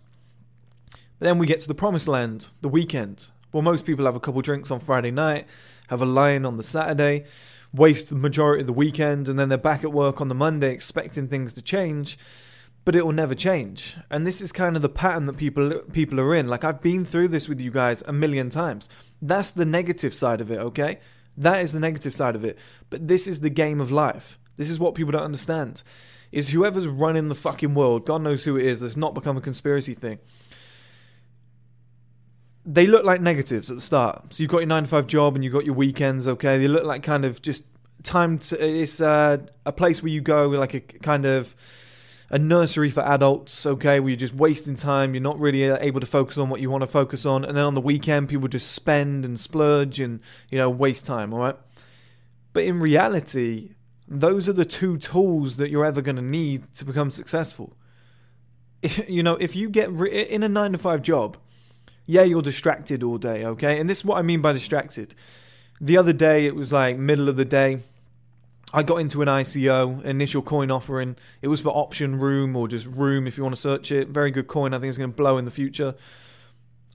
But 1.19 1.25
then 1.25 1.38
we 1.38 1.47
get 1.47 1.62
to 1.62 1.67
the 1.67 1.75
promised 1.75 2.07
land, 2.07 2.50
the 2.62 2.69
weekend. 2.69 3.27
Well, 3.51 3.62
most 3.62 3.85
people 3.85 4.06
have 4.06 4.15
a 4.15 4.19
couple 4.19 4.41
drinks 4.41 4.69
on 4.69 4.81
Friday 4.81 5.12
night, 5.12 5.47
have 5.88 6.01
a 6.01 6.06
line 6.06 6.45
on 6.45 6.57
the 6.57 6.63
Saturday, 6.63 7.23
waste 7.73 8.09
the 8.09 8.15
majority 8.15 8.62
of 8.62 8.67
the 8.67 8.73
weekend, 8.73 9.29
and 9.29 9.39
then 9.39 9.47
they're 9.47 9.57
back 9.57 9.83
at 9.83 9.94
work 9.94 10.19
on 10.19 10.27
the 10.27 10.35
Monday 10.35 10.73
expecting 10.73 11.27
things 11.27 11.53
to 11.53 11.62
change. 11.62 12.17
But 12.83 12.95
it 12.95 13.06
will 13.06 13.13
never 13.13 13.33
change. 13.33 13.95
And 14.12 14.27
this 14.27 14.41
is 14.41 14.51
kind 14.51 14.75
of 14.75 14.81
the 14.81 14.89
pattern 14.89 15.25
that 15.25 15.38
people 15.38 15.79
people 15.91 16.19
are 16.19 16.35
in. 16.35 16.47
Like 16.47 16.63
I've 16.63 16.81
been 16.81 17.03
through 17.03 17.29
this 17.29 17.50
with 17.50 17.59
you 17.59 17.71
guys 17.71 18.03
a 18.03 18.13
million 18.13 18.50
times. 18.50 18.89
That's 19.21 19.50
the 19.51 19.65
negative 19.65 20.13
side 20.13 20.39
of 20.41 20.51
it, 20.51 20.59
okay? 20.59 21.00
That 21.38 21.63
is 21.63 21.71
the 21.71 21.79
negative 21.79 22.13
side 22.13 22.35
of 22.35 22.44
it. 22.45 22.59
But 22.89 23.07
this 23.07 23.25
is 23.25 23.39
the 23.39 23.50
game 23.50 23.81
of 23.81 23.89
life. 23.89 24.38
This 24.57 24.69
is 24.69 24.79
what 24.79 24.95
people 24.95 25.13
don't 25.13 25.23
understand. 25.23 25.81
Is 26.31 26.50
whoever's 26.50 26.88
running 26.88 27.29
the 27.29 27.35
fucking 27.35 27.73
world, 27.73 28.06
God 28.06 28.21
knows 28.21 28.44
who 28.44 28.57
it 28.57 28.65
is, 28.65 28.83
let's 28.83 28.97
not 28.97 29.15
become 29.15 29.38
a 29.38 29.41
conspiracy 29.41 29.94
thing 29.94 30.19
they 32.65 32.88
look 32.88 33.06
like 33.06 33.21
negatives 33.21 33.69
at 33.69 33.77
the 33.77 33.81
start. 33.81 34.33
So 34.33 34.41
you've 34.41 34.51
got 34.51 34.59
your 34.59 34.67
nine 34.67 34.83
to 34.83 34.89
five 34.89 35.07
job 35.07 35.35
and 35.35 35.44
you've 35.44 35.53
got 35.53 35.65
your 35.65 35.75
weekends. 35.75 36.27
Okay, 36.27 36.57
they 36.57 36.67
look 36.67 36.83
like 36.83 37.03
kind 37.03 37.23
of 37.23 37.41
just 37.41 37.63
time 38.03 38.39
to. 38.39 38.65
It's 38.65 39.00
uh, 39.00 39.38
a 39.65 39.71
place 39.71 40.01
where 40.01 40.12
you 40.12 40.21
go, 40.21 40.47
like 40.47 40.73
a 40.73 40.79
kind 40.79 41.25
of 41.25 41.56
a 42.31 42.39
nursery 42.39 42.89
for 42.89 43.01
adults. 43.01 43.65
Okay, 43.65 44.00
where 44.00 44.09
you're 44.09 44.17
just 44.17 44.33
wasting 44.33 44.75
time. 44.75 45.13
You're 45.13 45.21
not 45.21 45.39
really 45.39 45.69
uh, 45.69 45.77
able 45.79 46.00
to 46.00 46.07
focus 46.07 46.39
on 46.39 46.50
what 46.50 46.59
you 46.59 46.71
want 46.71 46.81
to 46.81 46.88
focus 46.88 47.25
on. 47.25 47.45
And 47.45 47.56
then 47.56 47.65
on 47.65 47.75
the 47.75 47.81
weekend, 47.81 48.29
people 48.29 48.47
just 48.47 48.71
spend 48.71 49.25
and 49.25 49.40
splurge 49.40 49.99
and 49.99 50.19
you 50.49 50.57
know 50.57 50.69
waste 50.69 51.06
time. 51.06 51.33
All 51.33 51.40
right, 51.40 51.57
but 52.51 52.63
in 52.63 52.80
reality, 52.80 53.75
those 54.07 54.49
are 54.49 54.54
the 54.54 54.66
two 54.66 54.97
tools 54.97 55.57
that 55.57 55.69
you're 55.69 55.85
ever 55.85 56.01
going 56.01 56.16
to 56.16 56.21
need 56.23 56.73
to 56.75 56.85
become 56.85 57.11
successful. 57.11 57.75
You 59.07 59.23
know, 59.23 59.33
if 59.37 59.56
you 59.56 59.68
get 59.69 59.90
in 59.90 60.44
a 60.44 60.49
nine 60.49 60.73
to 60.73 60.78
five 60.78 61.01
job 61.01 61.37
yeah, 62.06 62.24
you're 62.24 62.42
distracted 62.42 63.04
all 63.04 63.18
day, 63.18 63.45
okay? 63.45 63.80
And 63.80 63.90
this 63.90 64.00
is 64.00 64.06
what 64.06 64.18
I 64.18 64.21
mean 64.21 64.42
by 64.42 64.54
distracted. 64.54 65.16
The 65.81 65.97
other 65.97 66.14
day, 66.14 66.45
it 66.45 66.56
was 66.56 66.71
like 66.71 66.97
middle 66.97 67.30
of 67.30 67.35
the 67.35 67.45
day. 67.45 67.80
I 68.74 68.83
got 68.83 68.97
into 68.97 69.21
an 69.21 69.28
ICO, 69.28 70.04
initial 70.04 70.42
coin 70.42 70.69
offering. 70.69 71.16
It 71.42 71.47
was 71.47 71.62
for 71.62 71.69
option 71.69 72.19
room 72.19 72.56
or 72.56 72.68
just 72.68 72.85
room 72.85 73.28
if 73.28 73.38
you 73.38 73.44
want 73.44 73.56
to 73.56 73.62
search 73.62 73.92
it. 73.92 74.09
Very 74.09 74.31
good 74.31 74.47
coin. 74.47 74.74
I 74.74 74.80
think 74.80 74.90
it's 74.90 74.97
going 74.97 75.12
to 75.12 75.16
blow 75.16 75.38
in 75.38 75.45
the 75.45 75.52
future. 75.52 75.95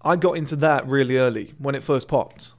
I 0.02 0.16
got 0.16 0.36
into 0.36 0.56
that 0.56 0.86
really 0.86 1.16
early 1.16 1.54
when 1.58 1.74
it 1.74 1.82
first 1.82 2.08
popped. 2.08 2.52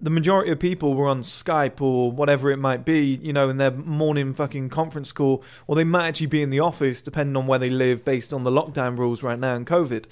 The 0.00 0.10
majority 0.10 0.50
of 0.50 0.58
people 0.58 0.94
were 0.94 1.06
on 1.06 1.22
Skype 1.22 1.80
or 1.80 2.10
whatever 2.10 2.50
it 2.50 2.56
might 2.56 2.84
be, 2.84 3.20
you 3.22 3.32
know, 3.32 3.48
in 3.48 3.58
their 3.58 3.70
morning 3.70 4.34
fucking 4.34 4.68
conference 4.68 5.12
call, 5.12 5.44
or 5.68 5.76
they 5.76 5.84
might 5.84 6.08
actually 6.08 6.26
be 6.26 6.42
in 6.42 6.50
the 6.50 6.58
office, 6.58 7.02
depending 7.02 7.36
on 7.36 7.46
where 7.46 7.60
they 7.60 7.70
live, 7.70 8.04
based 8.04 8.32
on 8.32 8.42
the 8.42 8.50
lockdown 8.50 8.98
rules 8.98 9.22
right 9.22 9.38
now 9.38 9.54
and 9.54 9.66
COVID 9.66 10.06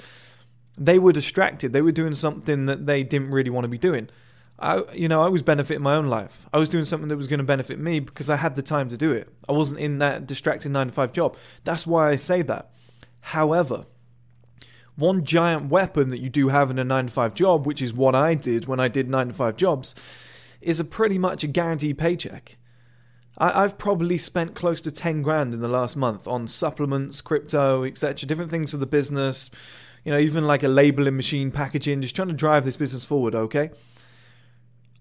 they 0.79 0.99
were 0.99 1.13
distracted. 1.13 1.73
They 1.73 1.83
were 1.83 1.93
doing 1.93 2.15
something 2.15 2.67
that 2.67 2.87
they 2.87 3.03
didn't 3.03 3.31
really 3.31 3.51
want 3.51 3.65
to 3.65 3.69
be 3.69 3.79
doing. 3.79 4.09
I, 4.59 4.83
you 4.93 5.09
know, 5.09 5.23
I 5.23 5.29
was 5.29 5.43
benefiting 5.43 5.83
my 5.83 5.95
own 5.95 6.07
life. 6.07 6.47
I 6.53 6.59
was 6.59 6.69
doing 6.69 6.85
something 6.85 7.09
that 7.09 7.17
was 7.17 7.29
going 7.29 7.39
to 7.39 7.45
benefit 7.45 7.79
me 7.79 8.01
because 8.01 8.29
I 8.29 8.37
had 8.37 8.57
the 8.57 8.63
time 8.63 8.89
to 8.91 8.97
do 8.97 9.11
it. 9.11 9.33
I 9.49 9.53
wasn't 9.53 9.81
in 9.81 9.99
that 9.99 10.27
distracting 10.27 10.73
nine 10.73 10.89
to 10.89 10.93
five 10.93 11.13
job. 11.13 11.37
That's 11.65 11.87
why 11.87 12.11
I 12.11 12.17
say 12.17 12.43
that. 12.43 12.71
However, 13.21 13.87
one 14.97 15.25
giant 15.25 15.71
weapon 15.71 16.09
that 16.09 16.21
you 16.21 16.29
do 16.29 16.49
have 16.49 16.71
in 16.71 16.79
a 16.79 16.85
nine 16.85 17.07
to 17.07 17.13
five 17.13 17.35
job, 17.35 17.67
which 17.67 17.81
is 17.81 17.95
what 17.95 18.15
I 18.15 18.35
did 18.35 18.67
when 18.67 18.81
I 18.81 18.89
did 18.89 19.09
nine 19.09 19.29
to 19.29 19.33
five 19.33 19.57
jobs, 19.57 19.95
is 20.61 20.79
a 20.79 20.85
pretty 20.85 21.17
much 21.17 21.43
a 21.43 21.47
guaranteed 21.47 21.97
paycheck. 21.97 22.59
I, 23.39 23.63
have 23.63 23.79
probably 23.79 24.19
spent 24.19 24.55
close 24.55 24.83
to 24.83 24.91
10 24.91 25.23
grand 25.23 25.55
in 25.55 25.61
the 25.61 25.69
last 25.69 25.97
month 25.97 26.29
on 26.29 26.47
supplements, 26.47 27.23
crypto, 27.23 27.85
etc., 27.85 28.29
different 28.29 28.51
things 28.51 28.73
for 28.73 28.77
the 28.77 28.85
business, 28.85 29.49
you 30.05 30.13
know, 30.13 30.19
even 30.19 30.47
like 30.47 30.63
a 30.63 30.69
labeling 30.69 31.17
machine, 31.17 31.51
packaging, 31.51 32.03
just 32.03 32.17
trying 32.17 32.29
to 32.29 32.35
drive 32.35 32.65
this 32.65 32.77
business 32.77 33.05
forward, 33.05 33.35
okay? 33.35 33.71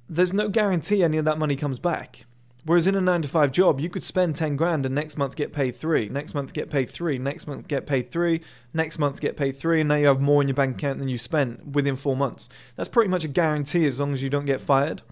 There's 0.07 0.33
no 0.33 0.49
guarantee 0.49 1.03
any 1.03 1.17
of 1.17 1.25
that 1.25 1.37
money 1.37 1.55
comes 1.55 1.79
back. 1.79 2.25
Whereas 2.65 2.87
in 2.87 2.95
a 2.95 3.01
nine 3.01 3.21
to 3.21 3.27
five 3.27 3.51
job, 3.51 3.79
you 3.79 3.89
could 3.89 4.03
spend 4.03 4.35
10 4.35 4.57
grand 4.57 4.85
and 4.85 4.93
next 4.93 5.17
month 5.17 5.35
get 5.35 5.53
paid 5.53 5.75
three, 5.75 6.09
next 6.09 6.33
month 6.33 6.51
get 6.51 6.69
paid 6.69 6.89
three, 6.89 7.17
next 7.17 7.47
month 7.47 7.67
get 7.67 7.87
paid 7.87 8.11
three, 8.11 8.41
next 8.73 8.99
month 8.99 9.21
get 9.21 9.37
paid 9.37 9.55
three, 9.55 9.79
and 9.79 9.87
now 9.87 9.95
you 9.95 10.07
have 10.07 10.19
more 10.19 10.41
in 10.41 10.47
your 10.49 10.55
bank 10.55 10.75
account 10.75 10.99
than 10.99 11.07
you 11.07 11.17
spent 11.17 11.65
within 11.67 11.95
four 11.95 12.17
months. 12.17 12.49
That's 12.75 12.89
pretty 12.89 13.09
much 13.09 13.23
a 13.23 13.29
guarantee 13.29 13.85
as 13.85 13.99
long 13.99 14.13
as 14.13 14.21
you 14.21 14.29
don't 14.29 14.45
get 14.45 14.59
fired. 14.59 15.03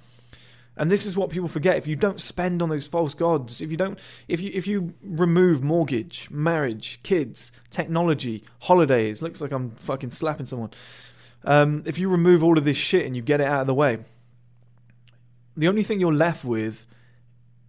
And 0.78 0.92
this 0.92 1.06
is 1.06 1.18
what 1.18 1.32
people 1.32 1.48
forget. 1.48 1.76
If 1.76 1.88
you 1.88 1.96
don't 1.96 2.22
spend 2.22 2.62
on 2.62 2.70
those 2.70 2.88
false 2.88 3.14
gods, 3.14 3.62
if 3.62 3.72
you 3.72 3.78
don't 3.78 4.00
if 4.28 4.40
you 4.40 4.52
if 4.54 4.68
you 4.68 4.94
remove 5.02 5.64
mortgage, 5.64 6.30
marriage, 6.30 7.00
kids, 7.04 7.52
technology, 7.70 8.44
holidays, 8.60 9.22
looks 9.22 9.42
like 9.42 9.52
I'm 9.52 9.72
fucking 9.72 10.12
slapping 10.12 10.46
someone. 10.46 10.72
Um, 11.44 11.84
if 11.86 11.98
you 11.98 12.10
remove 12.10 12.44
all 12.44 12.58
of 12.58 12.64
this 12.64 12.78
shit 12.78 13.06
and 13.06 13.16
you 13.16 13.22
get 13.22 13.42
it 13.42 13.48
out 13.48 13.62
of 13.62 13.68
the 13.68 13.74
way, 13.74 14.00
the 15.56 15.68
only 15.68 15.84
thing 15.84 16.00
you're 16.00 16.14
left 16.14 16.46
with 16.46 16.86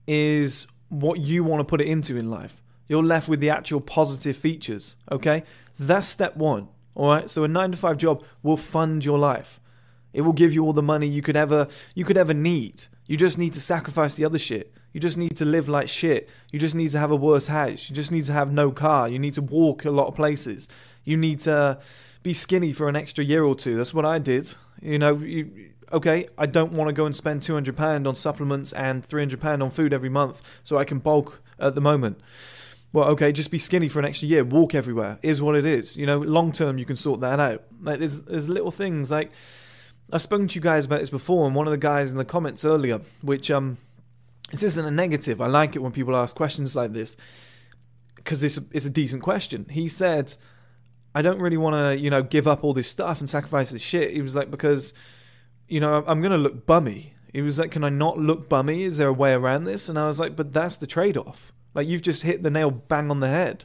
is 0.07 0.67
what 0.88 1.21
you 1.21 1.45
want 1.45 1.61
to 1.61 1.65
put 1.65 1.81
it 1.81 1.87
into 1.87 2.17
in 2.17 2.31
life. 2.31 2.62
You're 2.88 3.03
left 3.03 3.29
with 3.29 3.41
the 3.41 3.50
actual 3.50 3.81
positive 3.81 4.37
features, 4.37 4.97
okay? 5.11 5.45
That's 5.79 6.09
step 6.09 6.37
one, 6.37 6.69
all 6.95 7.09
right? 7.09 7.31
So 7.31 7.45
a 7.45 7.49
9 7.49 7.73
to 7.73 7.77
5 7.77 7.97
job 7.99 8.25
will 8.43 8.57
fund 8.57 9.05
your 9.05 9.19
life. 9.19 9.61
It 10.12 10.23
will 10.23 10.33
give 10.33 10.55
you 10.55 10.65
all 10.65 10.73
the 10.73 10.83
money 10.83 11.07
you 11.07 11.23
could 11.23 11.37
ever 11.37 11.69
you 11.95 12.05
could 12.05 12.17
ever 12.17 12.35
need. 12.35 12.85
You 13.07 13.17
just 13.17 13.38
need 13.38 13.55
to 13.55 13.61
sacrifice 13.61 14.15
the 14.15 14.25
other 14.25 14.38
shit. 14.38 14.73
You 14.93 15.00
just 15.00 15.17
need 15.17 15.37
to 15.37 15.45
live 15.45 15.69
like 15.69 15.88
shit. 15.88 16.29
You 16.50 16.59
just 16.59 16.75
need 16.75 16.91
to 16.93 16.99
have 16.99 17.11
a 17.11 17.17
worse 17.17 17.47
house. 17.47 17.88
You 17.88 17.97
just 17.97 18.11
need 18.11 18.25
to 18.27 18.33
have 18.33 18.53
no 18.53 18.71
car. 18.71 19.09
You 19.09 19.19
need 19.19 19.35
to 19.35 19.43
walk 19.43 19.85
a 19.85 19.91
lot 19.91 20.09
of 20.09 20.15
places. 20.15 20.69
You 21.05 21.17
need 21.17 21.41
to 21.41 21.79
be 22.23 22.33
skinny 22.33 22.73
for 22.73 22.88
an 22.88 22.97
extra 22.97 23.25
year 23.25 23.45
or 23.45 23.55
two. 23.55 23.77
That's 23.77 23.95
what 23.95 24.05
I 24.05 24.19
did. 24.19 24.55
You 24.83 24.99
know, 24.99 25.17
you, 25.17 25.71
okay, 25.93 26.29
I 26.37 26.47
don't 26.47 26.73
want 26.73 26.88
to 26.88 26.93
go 26.93 27.07
and 27.07 27.15
spend 27.15 27.43
£200 27.43 28.07
on 28.07 28.15
supplements 28.15 28.73
and 28.73 29.07
£300 29.07 29.62
on 29.62 29.71
food 29.71 29.93
every 29.93 30.09
month 30.09 30.43
so 30.65 30.77
I 30.77 30.85
can 30.85 30.99
bulk 30.99 31.43
at 31.59 31.75
the 31.75 31.81
moment. 31.81 32.21
Well, 32.93 33.09
okay, 33.11 33.33
just 33.33 33.50
be 33.50 33.59
skinny 33.59 33.88
for 33.88 33.99
an 33.99 34.07
extra 34.07 34.29
year, 34.29 34.45
walk 34.45 34.75
everywhere, 34.75 35.19
is 35.23 35.43
what 35.43 35.57
it 35.57 35.67
is. 35.67 35.97
You 35.97 36.07
know, 36.07 36.19
long 36.19 36.53
term, 36.53 36.79
you 36.79 36.87
can 36.87 36.97
sort 36.97 37.21
that 37.21 37.38
out. 37.38 37.65
Like, 37.83 37.99
there's, 37.99 38.21
there's 38.23 38.49
little 38.49 38.71
things 38.71 39.11
like 39.11 39.31
I've 40.12 40.23
spoken 40.23 40.49
to 40.49 40.55
you 40.55 40.61
guys 40.61 40.87
about 40.87 41.00
this 41.00 41.11
before, 41.11 41.47
and 41.47 41.55
one 41.55 41.67
of 41.67 41.71
the 41.71 41.79
guys 41.79 42.11
in 42.11 42.17
the 42.17 42.25
comments 42.25 42.65
earlier, 42.65 43.00
which, 43.21 43.50
um, 43.50 43.77
this 44.50 44.62
isn't 44.62 44.87
a 44.87 44.91
negative. 44.91 45.41
I 45.41 45.47
like 45.47 45.77
it 45.77 45.81
when 45.81 45.93
people 45.93 46.17
ask 46.17 46.35
questions 46.35 46.75
like 46.75 46.93
this 46.93 47.17
because 48.17 48.43
it's, 48.43 48.59
it's 48.73 48.87
a 48.87 48.91
decent 48.91 49.23
question. 49.23 49.67
He 49.71 49.88
said, 49.88 50.35
I 51.15 51.21
don't 51.21 51.41
really 51.41 51.59
want 51.59 51.75
to, 51.75 52.03
you 52.03 52.09
know, 52.09 52.23
give 52.23 52.49
up 52.49 52.65
all 52.65 52.73
this 52.73 52.88
stuff 52.88 53.21
and 53.21 53.29
sacrifice 53.29 53.71
this 53.71 53.83
shit. 53.83 54.12
He 54.12 54.23
was 54.23 54.35
like, 54.35 54.50
because 54.50 54.95
you 55.69 55.81
know, 55.81 56.03
I'm 56.07 56.21
going 56.21 56.33
to 56.33 56.38
look 56.38 56.67
bummy. 56.67 57.15
He 57.33 57.43
was 57.43 57.59
like, 57.59 57.71
Can 57.71 57.85
I 57.85 57.91
not 57.91 58.19
look 58.19 58.49
bummy? 58.49 58.83
Is 58.83 58.97
there 58.97 59.09
a 59.09 59.12
way 59.12 59.35
around 59.35 59.65
this? 59.65 59.88
And 59.88 59.99
I 59.99 60.07
was 60.07 60.19
like, 60.19 60.35
But 60.35 60.53
that's 60.53 60.77
the 60.77 60.87
trade 60.87 61.17
off. 61.17 61.53
Like, 61.75 61.87
you've 61.87 62.03
just 62.03 62.23
hit 62.23 62.43
the 62.43 62.50
nail 62.50 62.71
bang 62.71 63.11
on 63.11 63.21
the 63.21 63.29
head. 63.29 63.65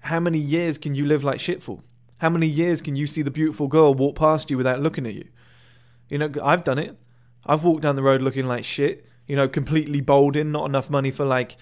How 0.00 0.20
many 0.20 0.38
years 0.38 0.76
can 0.76 0.94
you 0.94 1.06
live 1.06 1.24
like 1.24 1.40
shit 1.40 1.62
for? 1.62 1.80
How 2.18 2.28
many 2.28 2.46
years 2.46 2.82
can 2.82 2.96
you 2.96 3.06
see 3.06 3.22
the 3.22 3.30
beautiful 3.30 3.68
girl 3.68 3.94
walk 3.94 4.16
past 4.16 4.50
you 4.50 4.56
without 4.56 4.82
looking 4.82 5.06
at 5.06 5.14
you? 5.14 5.28
You 6.08 6.18
know, 6.18 6.30
I've 6.42 6.64
done 6.64 6.78
it. 6.78 6.96
I've 7.44 7.64
walked 7.64 7.82
down 7.82 7.96
the 7.96 8.02
road 8.02 8.22
looking 8.22 8.46
like 8.46 8.64
shit, 8.64 9.06
you 9.26 9.36
know, 9.36 9.48
completely 9.48 10.00
balding, 10.00 10.52
not 10.52 10.66
enough 10.66 10.90
money 10.90 11.10
for 11.10 11.24
like. 11.24 11.56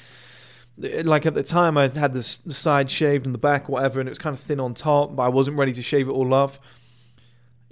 Like 0.77 1.25
at 1.25 1.35
the 1.35 1.45
time, 1.45 1.79
I 1.79 1.87
had 1.87 2.15
the 2.15 2.23
side 2.25 2.91
shaved 2.91 3.27
and 3.27 3.33
the 3.33 3.39
back, 3.39 3.69
whatever, 3.69 4.01
and 4.01 4.09
it 4.09 4.11
was 4.11 4.19
kind 4.19 4.35
of 4.35 4.41
thin 4.41 4.59
on 4.59 4.75
top, 4.75 5.15
but 5.15 5.23
I 5.23 5.29
wasn't 5.29 5.57
ready 5.57 5.73
to 5.73 5.83
shave 5.83 6.09
it 6.09 6.11
all 6.11 6.35
off 6.35 6.59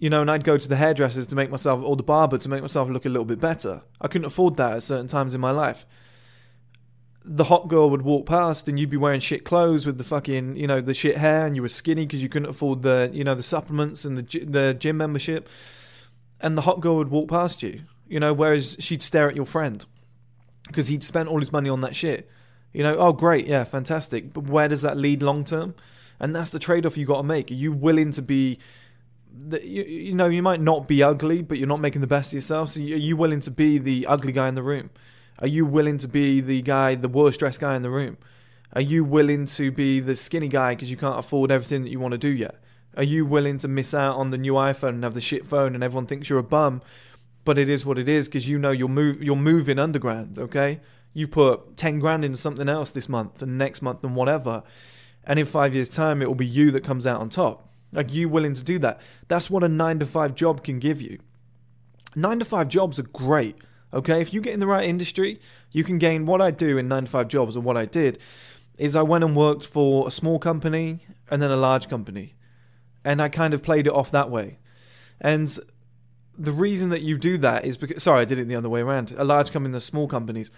you 0.02 0.10
know, 0.10 0.20
and 0.20 0.28
I'd 0.28 0.42
go 0.42 0.58
to 0.58 0.68
the 0.68 0.74
hairdressers 0.74 1.28
to 1.28 1.36
make 1.36 1.48
myself, 1.48 1.80
or 1.84 1.94
the 1.94 2.02
barber 2.02 2.36
to 2.36 2.48
make 2.48 2.60
myself 2.60 2.88
look 2.88 3.06
a 3.06 3.08
little 3.08 3.24
bit 3.24 3.38
better. 3.38 3.82
I 4.00 4.08
couldn't 4.08 4.24
afford 4.24 4.56
that 4.56 4.72
at 4.72 4.82
certain 4.82 5.06
times 5.06 5.32
in 5.32 5.40
my 5.40 5.52
life. 5.52 5.86
The 7.24 7.44
hot 7.44 7.68
girl 7.68 7.88
would 7.88 8.02
walk 8.02 8.26
past 8.26 8.66
and 8.66 8.80
you'd 8.80 8.90
be 8.90 8.96
wearing 8.96 9.20
shit 9.20 9.44
clothes 9.44 9.86
with 9.86 9.98
the 9.98 10.04
fucking, 10.04 10.56
you 10.56 10.66
know, 10.66 10.80
the 10.80 10.92
shit 10.92 11.18
hair 11.18 11.46
and 11.46 11.54
you 11.54 11.62
were 11.62 11.68
skinny 11.68 12.04
because 12.04 12.20
you 12.20 12.28
couldn't 12.28 12.48
afford 12.48 12.82
the, 12.82 13.10
you 13.12 13.22
know, 13.22 13.36
the 13.36 13.44
supplements 13.44 14.04
and 14.04 14.18
the, 14.18 14.40
the 14.40 14.74
gym 14.74 14.96
membership. 14.96 15.48
And 16.42 16.58
the 16.58 16.62
hot 16.62 16.80
girl 16.80 16.96
would 16.96 17.11
walk 17.11 17.28
past 17.28 17.62
you, 17.62 17.82
you 18.08 18.18
know, 18.18 18.32
whereas 18.32 18.76
she'd 18.80 19.00
stare 19.00 19.28
at 19.28 19.37
your 19.37 19.46
friend 19.46 19.87
because 20.66 20.88
he'd 20.88 21.04
spent 21.04 21.28
all 21.28 21.38
his 21.38 21.52
money 21.52 21.68
on 21.68 21.80
that 21.82 21.94
shit. 21.94 22.28
You 22.72 22.82
know, 22.82 22.96
oh, 22.96 23.12
great, 23.12 23.46
yeah, 23.46 23.64
fantastic. 23.64 24.32
But 24.32 24.44
where 24.44 24.68
does 24.68 24.82
that 24.82 24.96
lead 24.96 25.22
long 25.22 25.44
term? 25.44 25.75
And 26.18 26.34
that's 26.34 26.50
the 26.50 26.58
trade 26.58 26.87
off 26.87 26.96
you 26.96 27.06
got 27.06 27.18
to 27.18 27.22
make. 27.22 27.50
Are 27.50 27.54
you 27.54 27.72
willing 27.72 28.11
to 28.12 28.22
be 28.22 28.58
that 29.38 29.64
you, 29.64 29.82
you 29.82 30.14
know 30.14 30.26
you 30.26 30.42
might 30.42 30.61
not 30.61 30.87
be 30.87 31.02
ugly, 31.02 31.42
but 31.42 31.58
you're 31.58 31.68
not 31.68 31.80
making 31.80 32.00
the 32.00 32.06
best 32.06 32.30
of 32.30 32.34
yourself. 32.34 32.70
So 32.70 32.80
are 32.80 32.84
you 32.84 33.16
willing 33.16 33.40
to 33.40 33.50
be 33.50 33.78
the 33.78 34.06
ugly 34.06 34.32
guy 34.32 34.49
in 34.49 34.54
the 34.54 34.62
room? 34.62 34.90
Are 35.38 35.46
you 35.46 35.64
willing 35.64 35.99
to 35.99 36.08
be 36.08 36.40
the 36.40 36.62
guy, 36.62 36.94
the 36.94 37.08
worst 37.08 37.40
dressed 37.40 37.61
guy 37.61 37.75
in 37.75 37.82
the 37.82 37.90
room? 37.90 38.18
Are 38.75 38.82
you 38.82 39.04
willing 39.04 39.46
to 39.46 39.70
be 39.70 40.00
the 40.00 40.14
skinny 40.14 40.49
guy 40.49 40.75
because 40.75 40.90
you 40.90 40.96
can't 40.96 41.18
afford 41.18 41.50
everything 41.50 41.82
that 41.82 41.90
you 41.90 42.00
want 42.00 42.12
to 42.12 42.18
do 42.18 42.28
yet? 42.28 42.56
Are 42.96 43.02
you 43.02 43.25
willing 43.25 43.58
to 43.58 43.68
miss 43.68 43.94
out 43.94 44.16
on 44.16 44.30
the 44.30 44.38
new 44.38 44.54
iPhone 44.54 44.90
and 44.90 45.04
have 45.04 45.14
the 45.14 45.20
shit 45.20 45.46
phone 45.46 45.75
and 45.75 45.82
everyone 45.82 46.06
thinks 46.06 46.28
you're 46.28 46.38
a 46.38 46.44
bum, 46.44 46.82
but 47.44 47.58
it 47.58 47.68
is 47.68 47.87
what 47.87 47.99
it 47.99 48.08
is 48.08 48.26
because 48.28 48.49
you 48.49 48.58
know 48.58 48.70
you're 48.70 48.88
move 48.88 49.22
you're 49.22 49.37
moving 49.37 49.78
underground, 49.78 50.38
okay? 50.38 50.80
You 51.14 51.28
put 51.28 51.76
ten 51.76 51.99
grand 51.99 52.25
into 52.25 52.37
something 52.37 52.68
else 52.68 52.90
this 52.90 53.08
month 53.08 53.42
and 53.42 53.58
next 53.58 53.82
month 53.82 54.04
and 54.04 54.14
whatever, 54.14 54.62
and 55.25 55.38
in 55.38 55.46
five 55.46 55.75
years' 55.75 55.88
time 55.88 56.22
it 56.22 56.28
will 56.28 56.34
be 56.34 56.46
you 56.46 56.70
that 56.72 56.84
comes 56.84 57.06
out 57.06 57.20
on 57.20 57.28
top. 57.28 57.68
Like 57.92 58.12
you 58.12 58.28
willing 58.28 58.54
to 58.54 58.64
do 58.64 58.78
that. 58.80 59.00
That's 59.28 59.50
what 59.50 59.62
a 59.62 59.68
9 59.68 59.99
to 59.99 60.06
5 60.06 60.34
job 60.34 60.64
can 60.64 60.78
give 60.78 61.02
you. 61.02 61.18
9 62.16 62.38
to 62.38 62.44
5 62.44 62.68
jobs 62.68 62.99
are 62.99 63.04
great. 63.04 63.56
Okay? 63.92 64.20
If 64.20 64.32
you 64.32 64.40
get 64.40 64.54
in 64.54 64.61
the 64.61 64.66
right 64.66 64.88
industry, 64.88 65.40
you 65.70 65.84
can 65.84 65.99
gain 65.99 66.25
what 66.25 66.40
I 66.40 66.50
do 66.50 66.78
in 66.78 66.88
9 66.88 67.04
to 67.04 67.11
5 67.11 67.28
jobs 67.28 67.56
or 67.56 67.61
what 67.61 67.76
I 67.76 67.84
did 67.84 68.18
is 68.78 68.96
I 68.96 69.02
went 69.02 69.25
and 69.25 69.37
worked 69.37 69.66
for 69.66 70.08
a 70.08 70.11
small 70.11 70.38
company 70.38 71.00
and 71.30 71.42
then 71.42 71.50
a 71.50 71.56
large 71.56 71.90
company. 71.90 72.34
And 73.04 73.21
I 73.21 73.28
kind 73.28 73.54
of 73.54 73.62
played 73.62 73.87
it 73.87 73.92
off 73.92 74.11
that 74.11 74.30
way. 74.30 74.59
And 75.21 75.59
the 76.38 76.52
reason 76.52 76.90
that 76.90 77.02
you 77.02 77.18
do 77.18 77.38
that 77.38 77.64
is 77.64 77.76
because 77.76 78.02
sorry, 78.02 78.23
I 78.23 78.25
did 78.25 78.38
it 78.38 78.49
the 78.49 78.56
other 78.56 78.68
way 78.68 78.80
around. 78.80 79.14
A 79.16 79.25
large 79.25 79.50
company 79.52 79.75
and 79.75 79.82
small 79.82 80.09
companies 80.09 80.50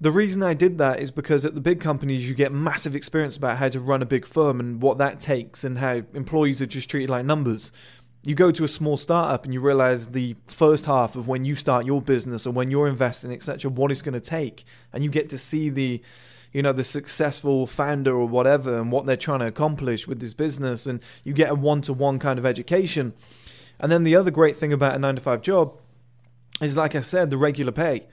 the 0.00 0.10
reason 0.10 0.42
I 0.42 0.54
did 0.54 0.78
that 0.78 1.00
is 1.00 1.10
because 1.10 1.44
at 1.44 1.54
the 1.54 1.60
big 1.60 1.78
companies 1.78 2.26
you 2.26 2.34
get 2.34 2.52
massive 2.52 2.96
experience 2.96 3.36
about 3.36 3.58
how 3.58 3.68
to 3.68 3.80
run 3.80 4.00
a 4.00 4.06
big 4.06 4.24
firm 4.24 4.58
and 4.58 4.80
what 4.80 4.96
that 4.98 5.20
takes 5.20 5.62
and 5.62 5.78
how 5.78 6.02
employees 6.14 6.62
are 6.62 6.66
just 6.66 6.88
treated 6.88 7.10
like 7.10 7.26
numbers. 7.26 7.70
You 8.22 8.34
go 8.34 8.50
to 8.50 8.64
a 8.64 8.68
small 8.68 8.96
startup 8.96 9.44
and 9.44 9.52
you 9.52 9.60
realize 9.60 10.08
the 10.08 10.36
first 10.46 10.86
half 10.86 11.16
of 11.16 11.28
when 11.28 11.44
you 11.44 11.54
start 11.54 11.84
your 11.84 12.00
business 12.00 12.46
or 12.46 12.50
when 12.50 12.70
you're 12.70 12.88
investing, 12.88 13.30
etc., 13.30 13.70
what 13.70 13.90
it's 13.90 14.02
going 14.02 14.14
to 14.14 14.20
take, 14.20 14.64
and 14.92 15.04
you 15.04 15.10
get 15.10 15.28
to 15.30 15.38
see 15.38 15.68
the, 15.68 16.02
you 16.52 16.62
know, 16.62 16.72
the 16.72 16.84
successful 16.84 17.66
founder 17.66 18.12
or 18.12 18.26
whatever 18.26 18.78
and 18.78 18.90
what 18.90 19.06
they're 19.06 19.16
trying 19.16 19.40
to 19.40 19.46
accomplish 19.46 20.06
with 20.06 20.20
this 20.20 20.34
business, 20.34 20.86
and 20.86 21.02
you 21.24 21.32
get 21.32 21.50
a 21.50 21.54
one-to-one 21.54 22.18
kind 22.18 22.38
of 22.38 22.46
education. 22.46 23.14
And 23.78 23.90
then 23.90 24.04
the 24.04 24.16
other 24.16 24.30
great 24.30 24.56
thing 24.56 24.72
about 24.72 24.96
a 24.96 24.98
nine 24.98 25.16
to 25.16 25.20
five 25.20 25.42
job 25.42 25.78
is, 26.60 26.76
like 26.76 26.94
I 26.94 27.00
said, 27.00 27.30
the 27.30 27.38
regular 27.38 27.72
pay 27.72 28.06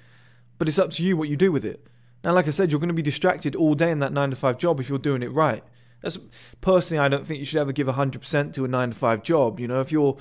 but 0.58 0.68
it's 0.68 0.80
up 0.80 0.92
to 0.92 1.04
you 1.04 1.16
what 1.16 1.30
you 1.30 1.36
do 1.36 1.52
with 1.52 1.66
it. 1.66 1.86
Now, 2.24 2.34
like 2.34 2.48
I 2.48 2.52
said, 2.52 2.72
you're 2.72 2.80
going 2.80 2.88
to 2.90 2.94
be 2.94 3.02
distracted 3.02 3.56
all 3.56 3.76
day 3.76 3.92
in 3.92 4.00
that 4.00 4.14
9 4.14 4.32
to 4.32 4.36
5 4.36 4.58
job 4.58 4.80
if 4.80 4.90
you're 4.90 4.98
doing 4.98 5.24
it 5.24 5.32
right. 5.32 5.64
That's 6.02 6.18
personally, 6.62 7.00
I 7.00 7.08
don't 7.08 7.26
think 7.26 7.40
you 7.40 7.46
should 7.46 7.60
ever 7.60 7.72
give 7.72 7.88
100% 7.88 8.54
to 8.54 8.66
a 8.66 8.68
9 8.68 8.90
to 8.90 8.96
5 8.96 9.24
job. 9.24 9.60
You 9.60 9.68
know, 9.68 9.82
if 9.82 9.92
you're 9.92 10.18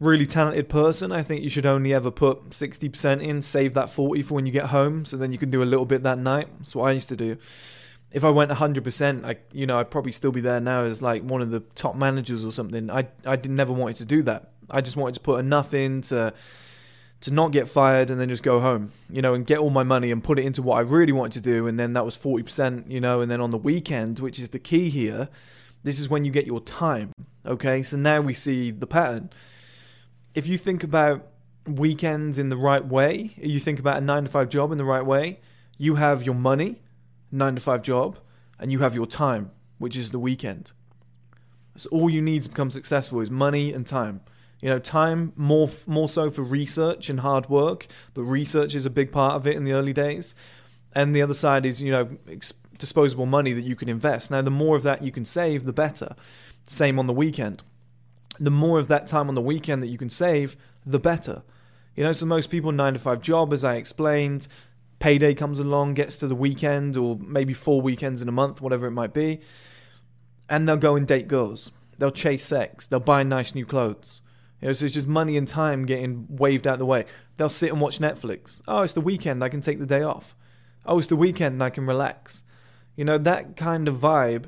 really 0.00 0.26
talented 0.26 0.68
person, 0.68 1.12
I 1.12 1.22
think 1.22 1.42
you 1.42 1.48
should 1.48 1.66
only 1.66 1.94
ever 1.94 2.10
put 2.10 2.50
60% 2.50 3.22
in, 3.22 3.42
save 3.42 3.74
that 3.74 3.90
40 3.90 4.22
for 4.22 4.34
when 4.34 4.46
you 4.46 4.52
get 4.52 4.66
home, 4.66 5.04
so 5.04 5.16
then 5.16 5.32
you 5.32 5.38
can 5.38 5.50
do 5.50 5.62
a 5.62 5.64
little 5.64 5.86
bit 5.86 6.02
that 6.02 6.18
night. 6.18 6.48
That's 6.58 6.74
what 6.74 6.88
I 6.88 6.92
used 6.92 7.08
to 7.10 7.16
do. 7.16 7.36
If 8.10 8.22
I 8.24 8.30
went 8.30 8.50
100%, 8.50 9.24
I 9.24 9.36
you 9.52 9.66
know, 9.66 9.78
I'd 9.78 9.90
probably 9.90 10.12
still 10.12 10.30
be 10.30 10.40
there 10.40 10.60
now 10.60 10.84
as 10.84 11.02
like 11.02 11.22
one 11.22 11.42
of 11.42 11.50
the 11.50 11.60
top 11.74 11.96
managers 11.96 12.44
or 12.44 12.52
something. 12.52 12.88
I 12.90 13.08
I 13.26 13.36
never 13.36 13.72
wanted 13.72 13.96
to 13.96 14.04
do 14.04 14.22
that. 14.22 14.52
I 14.70 14.82
just 14.82 14.96
wanted 14.96 15.14
to 15.14 15.20
put 15.20 15.40
enough 15.40 15.74
in 15.74 16.00
to 16.02 16.32
to 17.24 17.30
not 17.32 17.52
get 17.52 17.68
fired 17.68 18.10
and 18.10 18.20
then 18.20 18.28
just 18.28 18.42
go 18.42 18.60
home, 18.60 18.92
you 19.08 19.22
know, 19.22 19.32
and 19.32 19.46
get 19.46 19.58
all 19.58 19.70
my 19.70 19.82
money 19.82 20.10
and 20.10 20.22
put 20.22 20.38
it 20.38 20.44
into 20.44 20.60
what 20.60 20.76
I 20.76 20.80
really 20.80 21.10
wanted 21.10 21.32
to 21.32 21.40
do. 21.40 21.66
And 21.66 21.80
then 21.80 21.94
that 21.94 22.04
was 22.04 22.18
40%, 22.18 22.90
you 22.90 23.00
know, 23.00 23.22
and 23.22 23.30
then 23.30 23.40
on 23.40 23.50
the 23.50 23.56
weekend, 23.56 24.18
which 24.18 24.38
is 24.38 24.50
the 24.50 24.58
key 24.58 24.90
here, 24.90 25.30
this 25.84 25.98
is 25.98 26.06
when 26.06 26.26
you 26.26 26.30
get 26.30 26.46
your 26.46 26.60
time. 26.60 27.12
Okay, 27.46 27.82
so 27.82 27.96
now 27.96 28.20
we 28.20 28.34
see 28.34 28.70
the 28.70 28.86
pattern. 28.86 29.30
If 30.34 30.46
you 30.46 30.58
think 30.58 30.82
about 30.82 31.26
weekends 31.66 32.38
in 32.38 32.48
the 32.48 32.56
right 32.56 32.84
way, 32.84 33.34
you 33.36 33.60
think 33.60 33.78
about 33.78 33.98
a 33.98 34.00
nine 34.00 34.24
to 34.24 34.30
five 34.30 34.48
job 34.48 34.72
in 34.72 34.78
the 34.78 34.84
right 34.84 35.04
way, 35.04 35.40
you 35.78 35.94
have 35.94 36.24
your 36.24 36.34
money, 36.34 36.82
nine 37.30 37.54
to 37.54 37.60
five 37.60 37.82
job, 37.82 38.18
and 38.58 38.72
you 38.72 38.80
have 38.80 38.94
your 38.94 39.06
time, 39.06 39.50
which 39.78 39.96
is 39.96 40.10
the 40.10 40.18
weekend. 40.18 40.72
So 41.76 41.88
all 41.90 42.10
you 42.10 42.22
need 42.22 42.42
to 42.44 42.48
become 42.48 42.70
successful 42.70 43.20
is 43.20 43.30
money 43.30 43.72
and 43.72 43.86
time. 43.86 44.20
You 44.60 44.70
know, 44.70 44.78
time 44.78 45.32
more 45.36 45.68
more 45.86 46.08
so 46.08 46.30
for 46.30 46.42
research 46.42 47.10
and 47.10 47.20
hard 47.20 47.48
work, 47.48 47.86
but 48.14 48.22
research 48.22 48.74
is 48.74 48.86
a 48.86 48.90
big 48.90 49.12
part 49.12 49.34
of 49.34 49.46
it 49.46 49.56
in 49.56 49.64
the 49.64 49.72
early 49.72 49.92
days. 49.92 50.34
And 50.94 51.14
the 51.14 51.22
other 51.22 51.34
side 51.34 51.66
is, 51.66 51.82
you 51.82 51.90
know, 51.90 52.16
disposable 52.78 53.26
money 53.26 53.52
that 53.52 53.62
you 53.62 53.76
can 53.76 53.88
invest. 53.88 54.30
Now, 54.30 54.42
the 54.42 54.50
more 54.50 54.76
of 54.76 54.84
that 54.84 55.02
you 55.02 55.10
can 55.10 55.24
save, 55.24 55.64
the 55.64 55.72
better. 55.72 56.14
Same 56.66 56.98
on 56.98 57.06
the 57.06 57.12
weekend. 57.12 57.62
The 58.40 58.50
more 58.50 58.78
of 58.78 58.88
that 58.88 59.06
time 59.08 59.28
on 59.28 59.34
the 59.34 59.40
weekend 59.40 59.82
that 59.82 59.88
you 59.88 59.98
can 59.98 60.10
save, 60.10 60.56
the 60.84 60.98
better. 60.98 61.42
You 61.94 62.04
know, 62.04 62.12
so 62.12 62.26
most 62.26 62.50
people, 62.50 62.72
nine 62.72 62.94
to 62.94 62.98
five 62.98 63.20
job, 63.20 63.52
as 63.52 63.64
I 63.64 63.76
explained, 63.76 64.48
payday 64.98 65.34
comes 65.34 65.60
along, 65.60 65.94
gets 65.94 66.16
to 66.18 66.26
the 66.26 66.34
weekend, 66.34 66.96
or 66.96 67.16
maybe 67.16 67.52
four 67.52 67.80
weekends 67.80 68.22
in 68.22 68.28
a 68.28 68.32
month, 68.32 68.60
whatever 68.60 68.86
it 68.86 68.92
might 68.92 69.14
be, 69.14 69.40
and 70.48 70.68
they'll 70.68 70.76
go 70.76 70.96
and 70.96 71.06
date 71.06 71.28
girls. 71.28 71.70
They'll 71.98 72.10
chase 72.10 72.44
sex. 72.44 72.86
They'll 72.86 73.00
buy 73.00 73.22
nice 73.22 73.54
new 73.54 73.64
clothes. 73.64 74.20
You 74.60 74.68
know, 74.68 74.72
so 74.72 74.86
it's 74.86 74.94
just 74.94 75.06
money 75.06 75.36
and 75.36 75.46
time 75.46 75.86
getting 75.86 76.26
waved 76.28 76.66
out 76.66 76.78
the 76.78 76.86
way. 76.86 77.04
They'll 77.36 77.48
sit 77.48 77.70
and 77.70 77.80
watch 77.80 77.98
Netflix. 77.98 78.62
Oh, 78.66 78.82
it's 78.82 78.92
the 78.92 79.00
weekend. 79.00 79.44
I 79.44 79.48
can 79.48 79.60
take 79.60 79.78
the 79.78 79.86
day 79.86 80.02
off. 80.02 80.34
Oh, 80.86 80.98
it's 80.98 81.06
the 81.06 81.16
weekend 81.16 81.62
I 81.62 81.70
can 81.70 81.86
relax. 81.86 82.42
You 82.96 83.04
know, 83.04 83.18
that 83.18 83.56
kind 83.56 83.88
of 83.88 83.96
vibe 83.96 84.46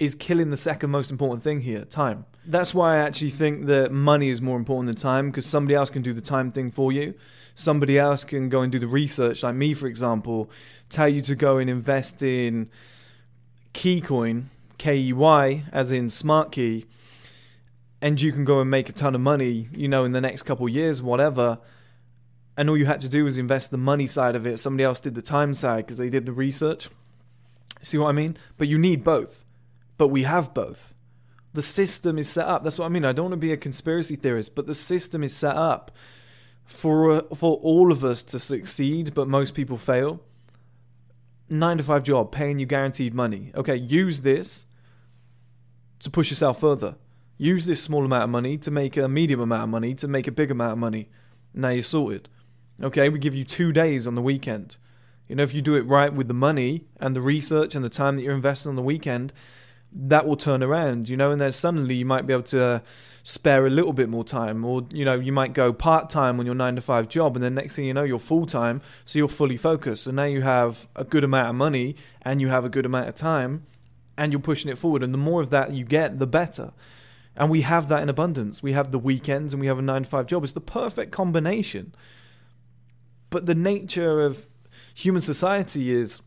is 0.00 0.14
killing 0.14 0.48
the 0.48 0.56
second 0.56 0.90
most 0.90 1.10
important 1.10 1.44
thing 1.44 1.60
here 1.60 1.84
time. 1.84 2.24
That's 2.46 2.72
why 2.74 2.96
I 2.96 2.98
actually 2.98 3.30
think 3.30 3.66
that 3.66 3.92
money 3.92 4.30
is 4.30 4.40
more 4.40 4.56
important 4.56 4.86
than 4.86 4.96
time 4.96 5.30
because 5.30 5.44
somebody 5.44 5.74
else 5.74 5.90
can 5.90 6.00
do 6.00 6.14
the 6.14 6.22
time 6.22 6.50
thing 6.50 6.70
for 6.70 6.90
you. 6.90 7.14
Somebody 7.54 7.98
else 7.98 8.24
can 8.24 8.48
go 8.48 8.62
and 8.62 8.72
do 8.72 8.78
the 8.78 8.88
research, 8.88 9.42
like 9.42 9.54
me, 9.54 9.74
for 9.74 9.86
example, 9.86 10.50
tell 10.88 11.08
you 11.08 11.20
to 11.20 11.34
go 11.34 11.58
and 11.58 11.68
invest 11.68 12.22
in 12.22 12.70
Keycoin, 13.74 14.44
K 14.78 14.96
E 14.96 15.12
Y, 15.12 15.64
as 15.70 15.92
in 15.92 16.08
smart 16.08 16.50
key, 16.50 16.86
and 18.00 18.18
you 18.18 18.32
can 18.32 18.46
go 18.46 18.60
and 18.60 18.70
make 18.70 18.88
a 18.88 18.92
ton 18.92 19.14
of 19.14 19.20
money, 19.20 19.68
you 19.72 19.86
know, 19.86 20.04
in 20.04 20.12
the 20.12 20.20
next 20.22 20.44
couple 20.44 20.66
years, 20.66 21.02
whatever. 21.02 21.58
And 22.56 22.70
all 22.70 22.76
you 22.76 22.86
had 22.86 23.02
to 23.02 23.08
do 23.10 23.24
was 23.24 23.36
invest 23.36 23.70
the 23.70 23.76
money 23.76 24.06
side 24.06 24.34
of 24.34 24.46
it. 24.46 24.58
Somebody 24.58 24.84
else 24.84 25.00
did 25.00 25.14
the 25.14 25.22
time 25.22 25.52
side 25.52 25.84
because 25.84 25.98
they 25.98 26.08
did 26.08 26.24
the 26.24 26.32
research. 26.32 26.88
See 27.82 27.98
what 27.98 28.08
I 28.08 28.12
mean? 28.12 28.38
But 28.56 28.68
you 28.68 28.78
need 28.78 29.04
both. 29.04 29.44
But 30.00 30.08
we 30.08 30.22
have 30.22 30.54
both. 30.54 30.94
The 31.52 31.60
system 31.60 32.16
is 32.16 32.26
set 32.26 32.46
up. 32.46 32.62
That's 32.62 32.78
what 32.78 32.86
I 32.86 32.88
mean. 32.88 33.04
I 33.04 33.12
don't 33.12 33.26
want 33.26 33.32
to 33.34 33.36
be 33.36 33.52
a 33.52 33.58
conspiracy 33.58 34.16
theorist, 34.16 34.54
but 34.54 34.66
the 34.66 34.74
system 34.74 35.22
is 35.22 35.36
set 35.36 35.54
up 35.54 35.90
for 36.64 37.10
uh, 37.10 37.20
for 37.34 37.58
all 37.58 37.92
of 37.92 38.02
us 38.02 38.22
to 38.22 38.40
succeed, 38.40 39.12
but 39.12 39.28
most 39.28 39.54
people 39.54 39.76
fail. 39.76 40.22
Nine 41.50 41.76
to 41.76 41.84
five 41.84 42.02
job, 42.02 42.32
paying 42.32 42.58
you 42.58 42.64
guaranteed 42.64 43.12
money. 43.12 43.52
Okay, 43.54 43.76
use 43.76 44.22
this 44.22 44.64
to 45.98 46.08
push 46.08 46.30
yourself 46.30 46.58
further. 46.58 46.94
Use 47.36 47.66
this 47.66 47.82
small 47.82 48.06
amount 48.06 48.24
of 48.24 48.30
money 48.30 48.56
to 48.56 48.70
make 48.70 48.96
a 48.96 49.06
medium 49.06 49.40
amount 49.40 49.64
of 49.64 49.68
money 49.68 49.94
to 49.96 50.08
make 50.08 50.26
a 50.26 50.32
big 50.32 50.50
amount 50.50 50.72
of 50.72 50.78
money. 50.78 51.10
Now 51.52 51.68
you're 51.68 51.82
sorted. 51.82 52.30
Okay, 52.82 53.10
we 53.10 53.18
give 53.18 53.34
you 53.34 53.44
two 53.44 53.70
days 53.70 54.06
on 54.06 54.14
the 54.14 54.22
weekend. 54.22 54.78
You 55.28 55.36
know, 55.36 55.42
if 55.42 55.52
you 55.52 55.60
do 55.60 55.74
it 55.74 55.82
right 55.82 56.10
with 56.10 56.28
the 56.28 56.32
money 56.32 56.86
and 56.98 57.14
the 57.14 57.20
research 57.20 57.74
and 57.74 57.84
the 57.84 57.90
time 57.90 58.16
that 58.16 58.22
you're 58.22 58.34
investing 58.34 58.70
on 58.70 58.76
the 58.76 58.82
weekend, 58.82 59.34
that 59.92 60.26
will 60.26 60.36
turn 60.36 60.62
around, 60.62 61.08
you 61.08 61.16
know, 61.16 61.30
and 61.30 61.40
then 61.40 61.52
suddenly 61.52 61.96
you 61.96 62.04
might 62.04 62.26
be 62.26 62.32
able 62.32 62.44
to 62.44 62.62
uh, 62.62 62.80
spare 63.22 63.66
a 63.66 63.70
little 63.70 63.92
bit 63.92 64.08
more 64.08 64.24
time, 64.24 64.64
or 64.64 64.86
you 64.92 65.04
know, 65.04 65.18
you 65.18 65.32
might 65.32 65.52
go 65.52 65.72
part 65.72 66.08
time 66.10 66.38
on 66.38 66.46
your 66.46 66.54
nine 66.54 66.76
to 66.76 66.80
five 66.80 67.08
job, 67.08 67.36
and 67.36 67.42
then 67.42 67.54
next 67.54 67.76
thing 67.76 67.84
you 67.84 67.94
know, 67.94 68.02
you're 68.02 68.18
full 68.18 68.46
time, 68.46 68.80
so 69.04 69.18
you're 69.18 69.28
fully 69.28 69.56
focused. 69.56 70.04
So 70.04 70.10
now 70.10 70.24
you 70.24 70.42
have 70.42 70.88
a 70.94 71.04
good 71.04 71.24
amount 71.24 71.48
of 71.48 71.54
money 71.56 71.96
and 72.22 72.40
you 72.40 72.48
have 72.48 72.64
a 72.64 72.68
good 72.68 72.86
amount 72.86 73.08
of 73.08 73.14
time, 73.14 73.66
and 74.16 74.32
you're 74.32 74.40
pushing 74.40 74.70
it 74.70 74.78
forward. 74.78 75.02
And 75.02 75.12
the 75.12 75.18
more 75.18 75.40
of 75.40 75.50
that 75.50 75.72
you 75.72 75.84
get, 75.84 76.18
the 76.18 76.26
better. 76.26 76.72
And 77.36 77.50
we 77.50 77.62
have 77.62 77.88
that 77.88 78.02
in 78.02 78.08
abundance. 78.08 78.62
We 78.62 78.72
have 78.72 78.92
the 78.92 78.98
weekends 78.98 79.54
and 79.54 79.60
we 79.60 79.66
have 79.66 79.78
a 79.78 79.82
nine 79.82 80.02
to 80.02 80.08
five 80.08 80.26
job. 80.26 80.42
It's 80.42 80.52
the 80.52 80.60
perfect 80.60 81.10
combination. 81.10 81.94
But 83.30 83.46
the 83.46 83.54
nature 83.54 84.20
of 84.20 84.46
human 84.94 85.22
society 85.22 85.90
is 85.94 86.20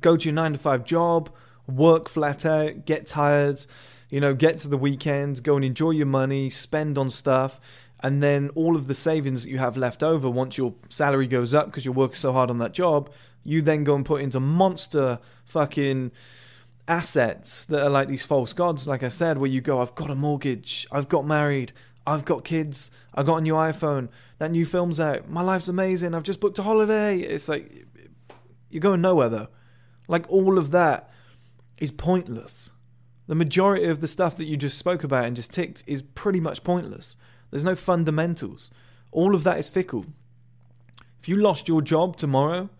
go 0.00 0.16
to 0.16 0.24
your 0.24 0.34
nine 0.34 0.52
to 0.54 0.58
five 0.58 0.84
job 0.84 1.30
work 1.76 2.08
flat 2.08 2.44
out, 2.44 2.86
get 2.86 3.06
tired, 3.06 3.64
you 4.10 4.20
know, 4.20 4.34
get 4.34 4.58
to 4.58 4.68
the 4.68 4.76
weekend, 4.76 5.42
go 5.42 5.56
and 5.56 5.64
enjoy 5.64 5.90
your 5.90 6.06
money, 6.06 6.50
spend 6.50 6.98
on 6.98 7.10
stuff, 7.10 7.60
and 8.00 8.22
then 8.22 8.50
all 8.54 8.76
of 8.76 8.86
the 8.86 8.94
savings 8.94 9.44
that 9.44 9.50
you 9.50 9.58
have 9.58 9.76
left 9.76 10.02
over 10.02 10.28
once 10.28 10.58
your 10.58 10.74
salary 10.88 11.26
goes 11.26 11.54
up 11.54 11.66
because 11.66 11.84
you're 11.84 11.94
working 11.94 12.16
so 12.16 12.32
hard 12.32 12.50
on 12.50 12.58
that 12.58 12.72
job, 12.72 13.10
you 13.44 13.62
then 13.62 13.84
go 13.84 13.94
and 13.94 14.04
put 14.04 14.20
into 14.20 14.40
monster 14.40 15.18
fucking 15.44 16.10
assets 16.88 17.64
that 17.64 17.82
are 17.82 17.90
like 17.90 18.08
these 18.08 18.24
false 18.24 18.52
gods, 18.52 18.86
like 18.86 19.02
I 19.02 19.08
said, 19.08 19.38
where 19.38 19.50
you 19.50 19.60
go, 19.60 19.80
I've 19.80 19.94
got 19.94 20.10
a 20.10 20.14
mortgage, 20.14 20.86
I've 20.90 21.08
got 21.08 21.26
married, 21.26 21.72
I've 22.06 22.24
got 22.24 22.44
kids, 22.44 22.90
I've 23.14 23.26
got 23.26 23.36
a 23.36 23.40
new 23.40 23.54
iPhone, 23.54 24.08
that 24.38 24.50
new 24.50 24.64
film's 24.64 24.98
out, 24.98 25.30
my 25.30 25.42
life's 25.42 25.68
amazing, 25.68 26.14
I've 26.14 26.24
just 26.24 26.40
booked 26.40 26.58
a 26.58 26.62
holiday. 26.64 27.20
It's 27.20 27.48
like, 27.48 27.86
you're 28.68 28.80
going 28.80 29.00
nowhere 29.00 29.28
though. 29.28 29.48
Like 30.08 30.28
all 30.28 30.58
of 30.58 30.72
that 30.72 31.11
is 31.82 31.90
pointless. 31.90 32.70
The 33.26 33.34
majority 33.34 33.86
of 33.86 34.00
the 34.00 34.06
stuff 34.06 34.36
that 34.36 34.44
you 34.44 34.56
just 34.56 34.78
spoke 34.78 35.02
about 35.02 35.24
and 35.24 35.34
just 35.34 35.52
ticked 35.52 35.82
is 35.86 36.02
pretty 36.02 36.38
much 36.38 36.62
pointless. 36.62 37.16
There's 37.50 37.64
no 37.64 37.74
fundamentals. 37.74 38.70
All 39.10 39.34
of 39.34 39.42
that 39.44 39.58
is 39.58 39.68
fickle. 39.68 40.06
If 41.20 41.28
you 41.28 41.36
lost 41.36 41.66
your 41.66 41.82
job 41.82 42.16
tomorrow, 42.16 42.70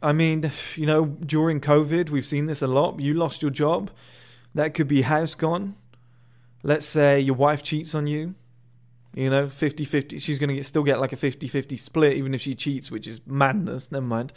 I 0.00 0.12
mean, 0.12 0.50
you 0.76 0.86
know, 0.86 1.06
during 1.06 1.60
COVID, 1.60 2.10
we've 2.10 2.26
seen 2.26 2.46
this 2.46 2.62
a 2.62 2.68
lot. 2.68 3.00
You 3.00 3.12
lost 3.12 3.42
your 3.42 3.50
job. 3.50 3.90
That 4.54 4.72
could 4.72 4.88
be 4.88 5.02
house 5.02 5.34
gone. 5.34 5.74
Let's 6.62 6.86
say 6.86 7.18
your 7.18 7.34
wife 7.34 7.62
cheats 7.62 7.94
on 7.94 8.06
you. 8.06 8.34
You 9.14 9.30
know, 9.30 9.48
50 9.48 9.84
50. 9.84 10.18
She's 10.20 10.38
going 10.38 10.54
to 10.54 10.62
still 10.62 10.84
get 10.84 11.00
like 11.00 11.12
a 11.12 11.16
50 11.16 11.48
50 11.48 11.76
split, 11.76 12.16
even 12.16 12.34
if 12.34 12.40
she 12.40 12.54
cheats, 12.54 12.90
which 12.90 13.08
is 13.08 13.20
madness. 13.26 13.90
Never 13.90 14.06
mind. 14.06 14.32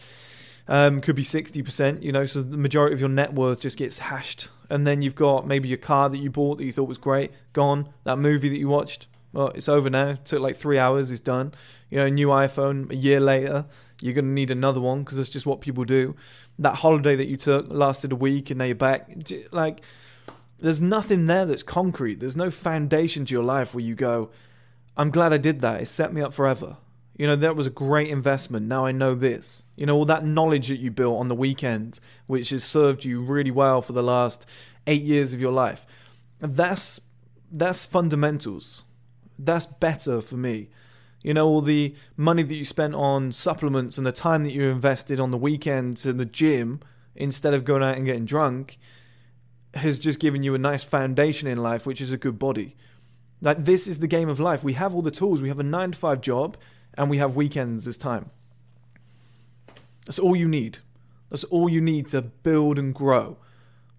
Um, 0.67 1.01
could 1.01 1.15
be 1.15 1.23
60%, 1.23 2.01
you 2.01 2.13
know, 2.13 2.25
so 2.25 2.41
the 2.41 2.55
majority 2.55 2.93
of 2.93 2.99
your 3.01 3.09
net 3.09 3.33
worth 3.33 3.59
just 3.59 3.77
gets 3.77 3.97
hashed. 3.97 4.47
And 4.69 4.87
then 4.87 5.01
you've 5.01 5.15
got 5.15 5.45
maybe 5.45 5.67
your 5.67 5.77
car 5.77 6.09
that 6.09 6.17
you 6.17 6.29
bought 6.29 6.57
that 6.57 6.63
you 6.63 6.71
thought 6.71 6.87
was 6.87 6.97
great, 6.97 7.31
gone. 7.51 7.89
That 8.05 8.17
movie 8.17 8.49
that 8.49 8.57
you 8.57 8.69
watched, 8.69 9.07
well, 9.33 9.49
it's 9.49 9.67
over 9.67 9.89
now. 9.89 10.09
It 10.11 10.25
took 10.25 10.41
like 10.41 10.55
three 10.55 10.79
hours, 10.79 11.11
it's 11.11 11.19
done. 11.19 11.53
You 11.89 11.97
know, 11.97 12.07
new 12.07 12.27
iPhone 12.29 12.89
a 12.91 12.95
year 12.95 13.19
later, 13.19 13.65
you're 14.01 14.13
going 14.13 14.25
to 14.25 14.31
need 14.31 14.51
another 14.51 14.79
one 14.79 15.03
because 15.03 15.17
that's 15.17 15.29
just 15.29 15.45
what 15.45 15.61
people 15.61 15.83
do. 15.83 16.15
That 16.59 16.75
holiday 16.75 17.15
that 17.15 17.27
you 17.27 17.37
took 17.37 17.67
lasted 17.69 18.11
a 18.11 18.15
week 18.15 18.49
and 18.49 18.57
now 18.57 18.65
you're 18.65 18.75
back. 18.75 19.09
Like, 19.51 19.81
there's 20.59 20.81
nothing 20.81 21.25
there 21.25 21.45
that's 21.45 21.63
concrete. 21.63 22.19
There's 22.19 22.35
no 22.35 22.49
foundation 22.49 23.25
to 23.25 23.33
your 23.33 23.43
life 23.43 23.73
where 23.75 23.83
you 23.83 23.95
go, 23.95 24.31
I'm 24.95 25.09
glad 25.09 25.33
I 25.33 25.37
did 25.37 25.61
that. 25.61 25.81
It 25.81 25.87
set 25.87 26.13
me 26.13 26.21
up 26.21 26.33
forever. 26.33 26.77
You 27.15 27.27
know, 27.27 27.35
that 27.35 27.55
was 27.55 27.67
a 27.67 27.71
great 27.71 28.09
investment. 28.09 28.67
Now 28.67 28.85
I 28.85 28.91
know 28.91 29.13
this. 29.13 29.63
You 29.75 29.85
know, 29.85 29.95
all 29.95 30.05
that 30.05 30.25
knowledge 30.25 30.67
that 30.69 30.79
you 30.79 30.89
built 30.89 31.19
on 31.19 31.27
the 31.27 31.35
weekend, 31.35 31.99
which 32.25 32.49
has 32.49 32.63
served 32.63 33.05
you 33.05 33.21
really 33.21 33.51
well 33.51 33.81
for 33.81 33.93
the 33.93 34.03
last 34.03 34.45
eight 34.87 35.03
years 35.03 35.33
of 35.33 35.39
your 35.39 35.51
life. 35.51 35.85
That's 36.39 36.99
that's 37.51 37.85
fundamentals. 37.85 38.83
That's 39.37 39.67
better 39.67 40.21
for 40.21 40.37
me. 40.37 40.69
You 41.21 41.33
know, 41.33 41.47
all 41.47 41.61
the 41.61 41.95
money 42.17 42.43
that 42.43 42.55
you 42.55 42.65
spent 42.65 42.95
on 42.95 43.31
supplements 43.31 43.97
and 43.97 44.05
the 44.05 44.11
time 44.11 44.43
that 44.43 44.53
you 44.53 44.69
invested 44.69 45.19
on 45.19 45.31
the 45.31 45.37
weekends 45.37 46.05
in 46.05 46.17
the 46.17 46.25
gym 46.25 46.81
instead 47.15 47.53
of 47.53 47.63
going 47.63 47.83
out 47.83 47.95
and 47.95 48.05
getting 48.05 48.25
drunk 48.25 48.77
has 49.75 49.97
just 49.97 50.19
given 50.19 50.43
you 50.43 50.53
a 50.53 50.59
nice 50.59 50.83
foundation 50.83 51.47
in 51.47 51.57
life, 51.57 51.85
which 51.85 52.01
is 52.01 52.11
a 52.11 52.17
good 52.17 52.37
body. 52.37 52.75
Like 53.41 53.65
this 53.65 53.87
is 53.87 53.99
the 53.99 54.07
game 54.07 54.29
of 54.29 54.39
life. 54.39 54.63
We 54.63 54.73
have 54.73 54.93
all 54.93 55.01
the 55.01 55.11
tools. 55.11 55.41
We 55.41 55.49
have 55.49 55.59
a 55.59 55.63
nine 55.63 55.91
to 55.91 55.97
five 55.97 56.21
job 56.21 56.57
and 56.97 57.09
we 57.09 57.17
have 57.17 57.35
weekends 57.35 57.87
as 57.87 57.97
time. 57.97 58.29
That's 60.05 60.19
all 60.19 60.35
you 60.35 60.47
need. 60.47 60.79
That's 61.29 61.43
all 61.45 61.69
you 61.69 61.81
need 61.81 62.07
to 62.09 62.21
build 62.21 62.77
and 62.77 62.93
grow. 62.93 63.37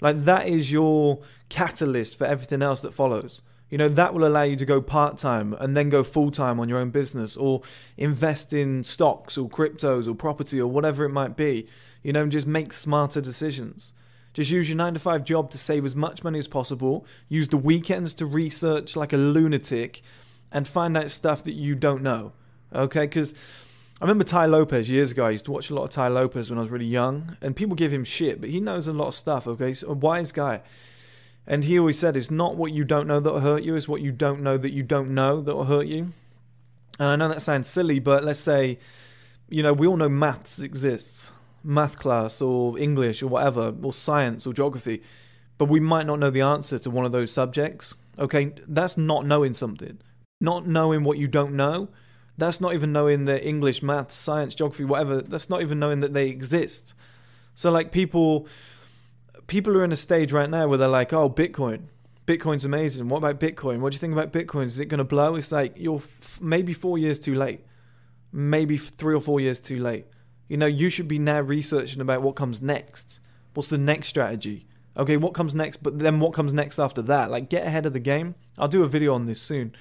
Like 0.00 0.24
that 0.24 0.46
is 0.46 0.70
your 0.70 1.20
catalyst 1.48 2.16
for 2.16 2.26
everything 2.26 2.62
else 2.62 2.80
that 2.83 2.94
follows. 2.94 3.42
You 3.70 3.78
know, 3.78 3.88
that 3.88 4.14
will 4.14 4.26
allow 4.26 4.42
you 4.42 4.57
to 4.57 4.66
go 4.66 4.80
part 4.80 5.18
time 5.18 5.54
and 5.54 5.76
then 5.76 5.88
go 5.88 6.04
full 6.04 6.30
time 6.30 6.61
on 6.61 6.68
your 6.68 6.78
own 6.78 6.90
business 6.90 7.37
or 7.37 7.62
invest 7.96 8.52
in 8.52 8.85
stocks 8.85 9.37
or 9.37 9.48
cryptos 9.48 10.07
or 10.07 10.14
property 10.14 10.61
or 10.61 10.68
whatever 10.68 11.04
it 11.04 11.11
might 11.11 11.37
be. 11.37 11.66
You 12.02 12.12
know, 12.12 12.26
just 12.26 12.46
make 12.46 12.72
smarter 12.72 13.20
decisions. 13.20 13.92
Just 14.35 14.50
use 14.50 14.68
your 14.68 14.76
nine 14.76 14.94
to 14.94 15.00
five 15.00 15.24
job 15.24 15.50
to 15.50 15.59
save 15.59 15.85
as 15.85 15.96
much 15.96 16.22
money 16.22 16.38
as 16.38 16.48
possible. 16.48 17.07
Use 17.28 17.48
the 17.48 17.57
weekends 17.57 18.14
to 18.14 18.26
research 18.26 18.94
like 18.94 19.12
a 19.12 19.16
lunatic 19.16 20.02
and 20.52 20.68
find 20.68 20.96
out 20.96 21.11
stuff 21.11 21.42
that 21.44 21.54
you 21.54 21.74
don't 21.74 22.02
know. 22.02 22.33
Okay, 22.72 23.07
because 23.07 23.35
I 24.00 24.05
remember 24.05 24.24
Tai 24.24 24.46
Lopez 24.46 24.90
years 24.90 25.12
ago. 25.12 25.24
I 25.24 25.31
used 25.31 25.44
to 25.44 25.53
watch 25.53 25.70
a 25.70 25.74
lot 25.74 25.85
of 25.85 25.90
Tai 25.90 26.09
Lopez 26.09 26.50
when 26.50 26.59
I 26.59 26.62
was 26.62 26.70
really 26.70 26.85
young, 26.85 27.37
and 27.40 27.55
people 27.55 27.77
give 27.77 27.92
him 27.92 28.05
shit, 28.05 28.40
but 28.40 28.50
he 28.50 28.61
knows 28.61 28.88
a 28.88 28.92
lot 28.92 29.09
of 29.09 29.14
stuff. 29.14 29.46
Okay, 29.46 29.68
he's 29.68 29.83
a 29.83 29.92
wise 29.92 30.33
guy, 30.33 30.62
and 31.46 31.64
he 31.64 31.79
always 31.79 31.98
said, 31.98 32.16
"It's 32.16 32.31
not 32.31 32.57
what 32.57 32.72
you 32.72 32.85
don't 32.85 33.07
know 33.07 33.20
that 33.20 33.33
will 33.33 33.40
hurt 33.40 33.62
you; 33.62 33.77
it's 33.77 33.88
what 33.88 34.00
you 34.00 34.11
don't 34.11 34.42
know 34.42 34.59
that 34.59 34.72
you 34.72 34.83
don't 34.83 35.14
know 35.14 35.40
that 35.40 35.55
will 35.55 35.64
hurt 35.64 35.87
you." 35.87 36.09
And 36.98 37.09
I 37.09 37.16
know 37.16 37.29
that 37.29 37.42
sounds 37.42 37.68
silly, 37.68 37.98
but 37.98 38.24
let's 38.24 38.40
say, 38.40 38.79
you 39.48 39.62
know, 39.62 39.72
we 39.72 39.87
all 39.87 39.96
know 39.96 40.09
maths 40.09 40.61
exists, 40.61 41.31
math 41.62 41.98
class 41.98 42.40
or 42.40 42.79
English 42.79 43.22
or 43.22 43.29
whatever, 43.29 43.74
or 43.83 43.92
science 43.92 44.46
or 44.46 44.53
geography, 44.53 45.03
but 45.57 45.68
we 45.68 45.81
might 45.81 46.07
not 46.07 46.18
know 46.18 46.31
the 46.31 46.40
answer 46.40 46.79
to 46.81 46.90
one 46.90 47.05
of 47.05 47.12
those 47.12 47.31
subjects. 47.31 47.94
Okay, 48.18 48.55
that's 48.66 48.96
not 48.96 49.24
knowing 49.24 49.55
something. 49.55 49.98
Not 50.40 50.66
knowing 50.66 51.05
what 51.05 51.18
you 51.18 51.29
don't 51.29 51.55
know 51.55 51.88
that's 52.37 52.61
not 52.61 52.75
even 52.75 52.92
knowing 52.92 53.27
that 53.27 53.47
English, 53.47 53.83
maths, 53.83 54.14
science, 54.14 54.55
geography, 54.55 54.85
whatever. 54.85 55.23
That's 55.23 55.49
not 55.49 55.62
even 55.62 55.79
knowing 55.79 56.01
that 56.01 56.14
they 56.14 56.29
exist. 56.29 56.94
So 57.55 57.70
like 57.70 57.92
people, 57.92 58.49
people 59.47 59.77
are 59.77 59.85
in 59.85 59.92
a 59.92 59.97
stage 59.97 60.33
right 60.33 60.51
now 60.51 60.66
where 60.66 60.79
they're 60.79 60.88
like, 60.88 61.12
oh, 61.12 61.31
Bitcoin. 61.31 61.85
Bitcoin's 62.27 62.64
amazing. 62.64 63.09
What 63.09 63.18
about 63.18 63.38
Bitcoin? 63.38 63.81
What 63.81 63.92
do 63.92 63.97
you 63.97 64.01
think 64.01 64.14
about 64.14 64.33
Bitcoin? 64.33 64.66
Is 64.66 64.79
it 64.79 64.87
going 64.87 64.99
to 64.99 65.05
blow? 65.05 65.35
It's 65.37 65.53
like 65.53 65.75
you're 65.77 65.99
f- 65.99 66.40
maybe 66.40 66.73
four 66.73 66.97
years 66.97 67.18
too 67.18 67.35
late, 67.35 67.61
maybe 68.33 68.79
three 68.79 69.14
or 69.14 69.20
four 69.20 69.40
years 69.40 69.61
too 69.61 69.79
late. 69.79 70.07
You 70.49 70.57
know, 70.57 70.66
you 70.66 70.88
should 70.88 71.07
be 71.07 71.18
now 71.18 71.40
researching 71.40 72.01
about 72.01 72.23
what 72.23 72.35
comes 72.35 72.62
next. 72.62 73.20
What's 73.53 73.68
the 73.68 73.79
next 73.79 74.09
strategy? 74.09 74.66
Okay, 74.97 75.16
what 75.16 75.35
comes 75.35 75.55
next? 75.55 75.83
But 75.83 75.99
then 75.99 76.18
what 76.18 76.33
comes 76.33 76.53
next 76.53 76.79
after 76.79 77.03
that? 77.03 77.31
Like, 77.31 77.51
get 77.51 77.66
ahead 77.66 77.85
of 77.85 77.92
the 77.92 78.01
game. 78.01 78.37
I'll 78.57 78.68
do 78.68 78.85
a 78.85 78.88
video 78.88 79.14
on 79.14 79.27
this 79.27 79.42
soon. 79.42 79.75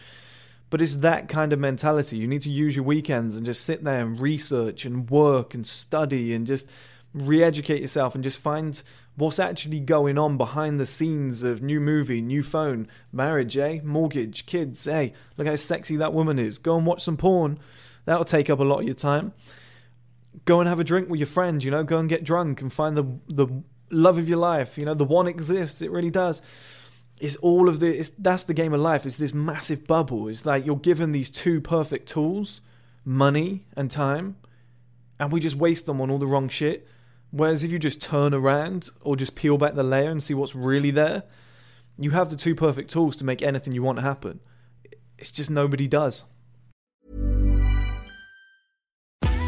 But 0.74 0.82
it's 0.82 0.96
that 0.96 1.30
kind 1.30 1.54
of 1.54 1.60
mentality. 1.60 2.18
You 2.18 2.28
need 2.28 2.42
to 2.42 2.50
use 2.50 2.76
your 2.76 2.84
weekends 2.84 3.36
and 3.36 3.46
just 3.46 3.64
sit 3.64 3.84
there 3.84 4.02
and 4.02 4.20
research 4.20 4.86
and 4.86 5.08
work 5.08 5.54
and 5.54 5.68
study 5.68 6.34
and 6.34 6.48
just 6.48 6.68
re 7.14 7.44
educate 7.44 7.80
yourself 7.80 8.16
and 8.16 8.24
just 8.24 8.40
find 8.40 8.82
what's 9.16 9.38
actually 9.38 9.82
going 9.82 10.18
on 10.18 10.36
behind 10.36 10.80
the 10.80 10.88
scenes 10.88 11.44
of 11.44 11.62
new 11.62 11.80
movie, 11.80 12.24
new 12.24 12.42
phone, 12.42 12.88
marriage, 13.12 13.56
eh? 13.56 13.82
Mortgage, 13.84 14.48
kids, 14.48 14.88
eh? 14.88 15.10
Look 15.38 15.46
how 15.46 15.56
sexy 15.58 15.96
that 15.98 16.12
woman 16.12 16.40
is. 16.40 16.58
Go 16.58 16.76
and 16.76 16.88
watch 16.88 17.04
some 17.04 17.18
porn. 17.18 17.60
That'll 18.06 18.26
take 18.26 18.50
up 18.50 18.60
a 18.60 18.64
lot 18.64 18.80
of 18.80 18.86
your 18.86 18.96
time. 18.96 19.34
Go 20.46 20.60
and 20.60 20.68
have 20.68 20.80
a 20.80 20.84
drink 20.84 21.08
with 21.08 21.20
your 21.20 21.28
friends, 21.28 21.64
you 21.64 21.70
know, 21.70 21.84
go 21.84 22.00
and 22.00 22.10
get 22.10 22.24
drunk 22.24 22.62
and 22.62 22.74
find 22.74 22.98
the 22.98 23.06
the 23.30 23.62
love 23.92 24.18
of 24.18 24.28
your 24.28 24.40
life. 24.40 24.80
You 24.80 24.86
know, 24.86 24.96
the 24.96 25.06
one 25.06 25.28
exists, 25.28 25.84
it 25.84 25.92
really 25.92 26.10
does. 26.10 26.42
It's 27.24 27.38
all 27.38 27.70
of 27.70 27.80
the 27.80 28.10
that's 28.20 28.44
the 28.44 28.54
game 28.54 28.74
of 28.74 28.82
life. 28.82 29.06
It's 29.06 29.18
this 29.18 29.34
massive 29.34 29.88
bubble. 29.88 30.28
It's 30.28 30.46
like 30.46 30.66
you're 30.66 30.76
given 30.76 31.14
these 31.14 31.30
two 31.30 31.62
perfect 31.62 32.08
tools, 32.08 32.62
money 33.06 33.66
and 33.78 33.90
time, 33.90 34.36
and 35.20 35.32
we 35.32 35.40
just 35.40 35.56
waste 35.56 35.86
them 35.86 36.02
on 36.02 36.12
all 36.12 36.20
the 36.20 36.28
wrong 36.28 36.50
shit 36.50 36.88
Whereas 37.34 37.64
if 37.64 37.72
you 37.72 37.80
just 37.80 38.00
turn 38.00 38.32
around 38.32 38.92
or 39.02 39.16
just 39.16 39.34
peel 39.34 39.58
back 39.58 39.74
the 39.74 39.82
layer 39.82 40.12
and 40.12 40.22
see 40.22 40.36
what's 40.36 40.54
really 40.54 40.92
there, 40.92 41.24
you 41.98 42.12
have 42.12 42.30
the 42.30 42.36
two 42.36 42.54
perfect 42.54 42.92
tools 42.92 43.16
to 43.16 43.26
make 43.26 43.42
anything 43.42 43.74
you 43.74 43.82
want 43.82 43.98
happen. 44.00 44.40
It's 45.18 45.32
just 45.32 45.50
nobody 45.50 45.88
does. 45.88 46.26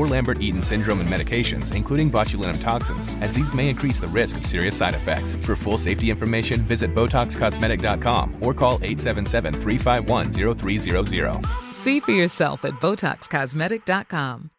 or 0.00 0.06
Lambert 0.06 0.40
Eaton 0.40 0.62
syndrome 0.62 1.00
and 1.00 1.08
medications, 1.08 1.74
including 1.74 2.10
botulinum 2.10 2.60
toxins, 2.62 3.10
as 3.20 3.34
these 3.34 3.52
may 3.52 3.68
increase 3.68 4.00
the 4.00 4.08
risk 4.08 4.38
of 4.38 4.46
serious 4.46 4.74
side 4.74 4.94
effects. 4.94 5.34
For 5.34 5.54
full 5.54 5.76
safety 5.76 6.08
information, 6.08 6.62
visit 6.62 6.94
BotoxCosmetic.com 6.94 8.38
or 8.40 8.54
call 8.54 8.76
877 8.82 9.54
351 9.54 10.32
0300. 10.32 11.46
See 11.72 12.00
for 12.00 12.12
yourself 12.12 12.64
at 12.64 12.72
BotoxCosmetic.com. 12.74 14.50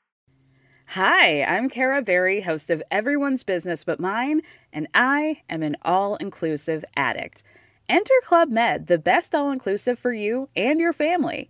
Hi, 0.89 1.43
I'm 1.43 1.69
Kara 1.69 2.01
Berry, 2.01 2.41
host 2.41 2.69
of 2.69 2.83
Everyone's 2.91 3.43
Business 3.43 3.83
But 3.83 3.99
Mine, 3.99 4.41
and 4.73 4.89
I 4.93 5.41
am 5.49 5.63
an 5.63 5.77
all 5.83 6.17
inclusive 6.17 6.83
addict. 6.95 7.43
Enter 7.87 8.13
Club 8.25 8.49
Med, 8.49 8.87
the 8.87 8.97
best 8.97 9.33
all 9.33 9.51
inclusive 9.51 9.97
for 9.97 10.13
you 10.13 10.49
and 10.55 10.79
your 10.81 10.93
family. 10.93 11.49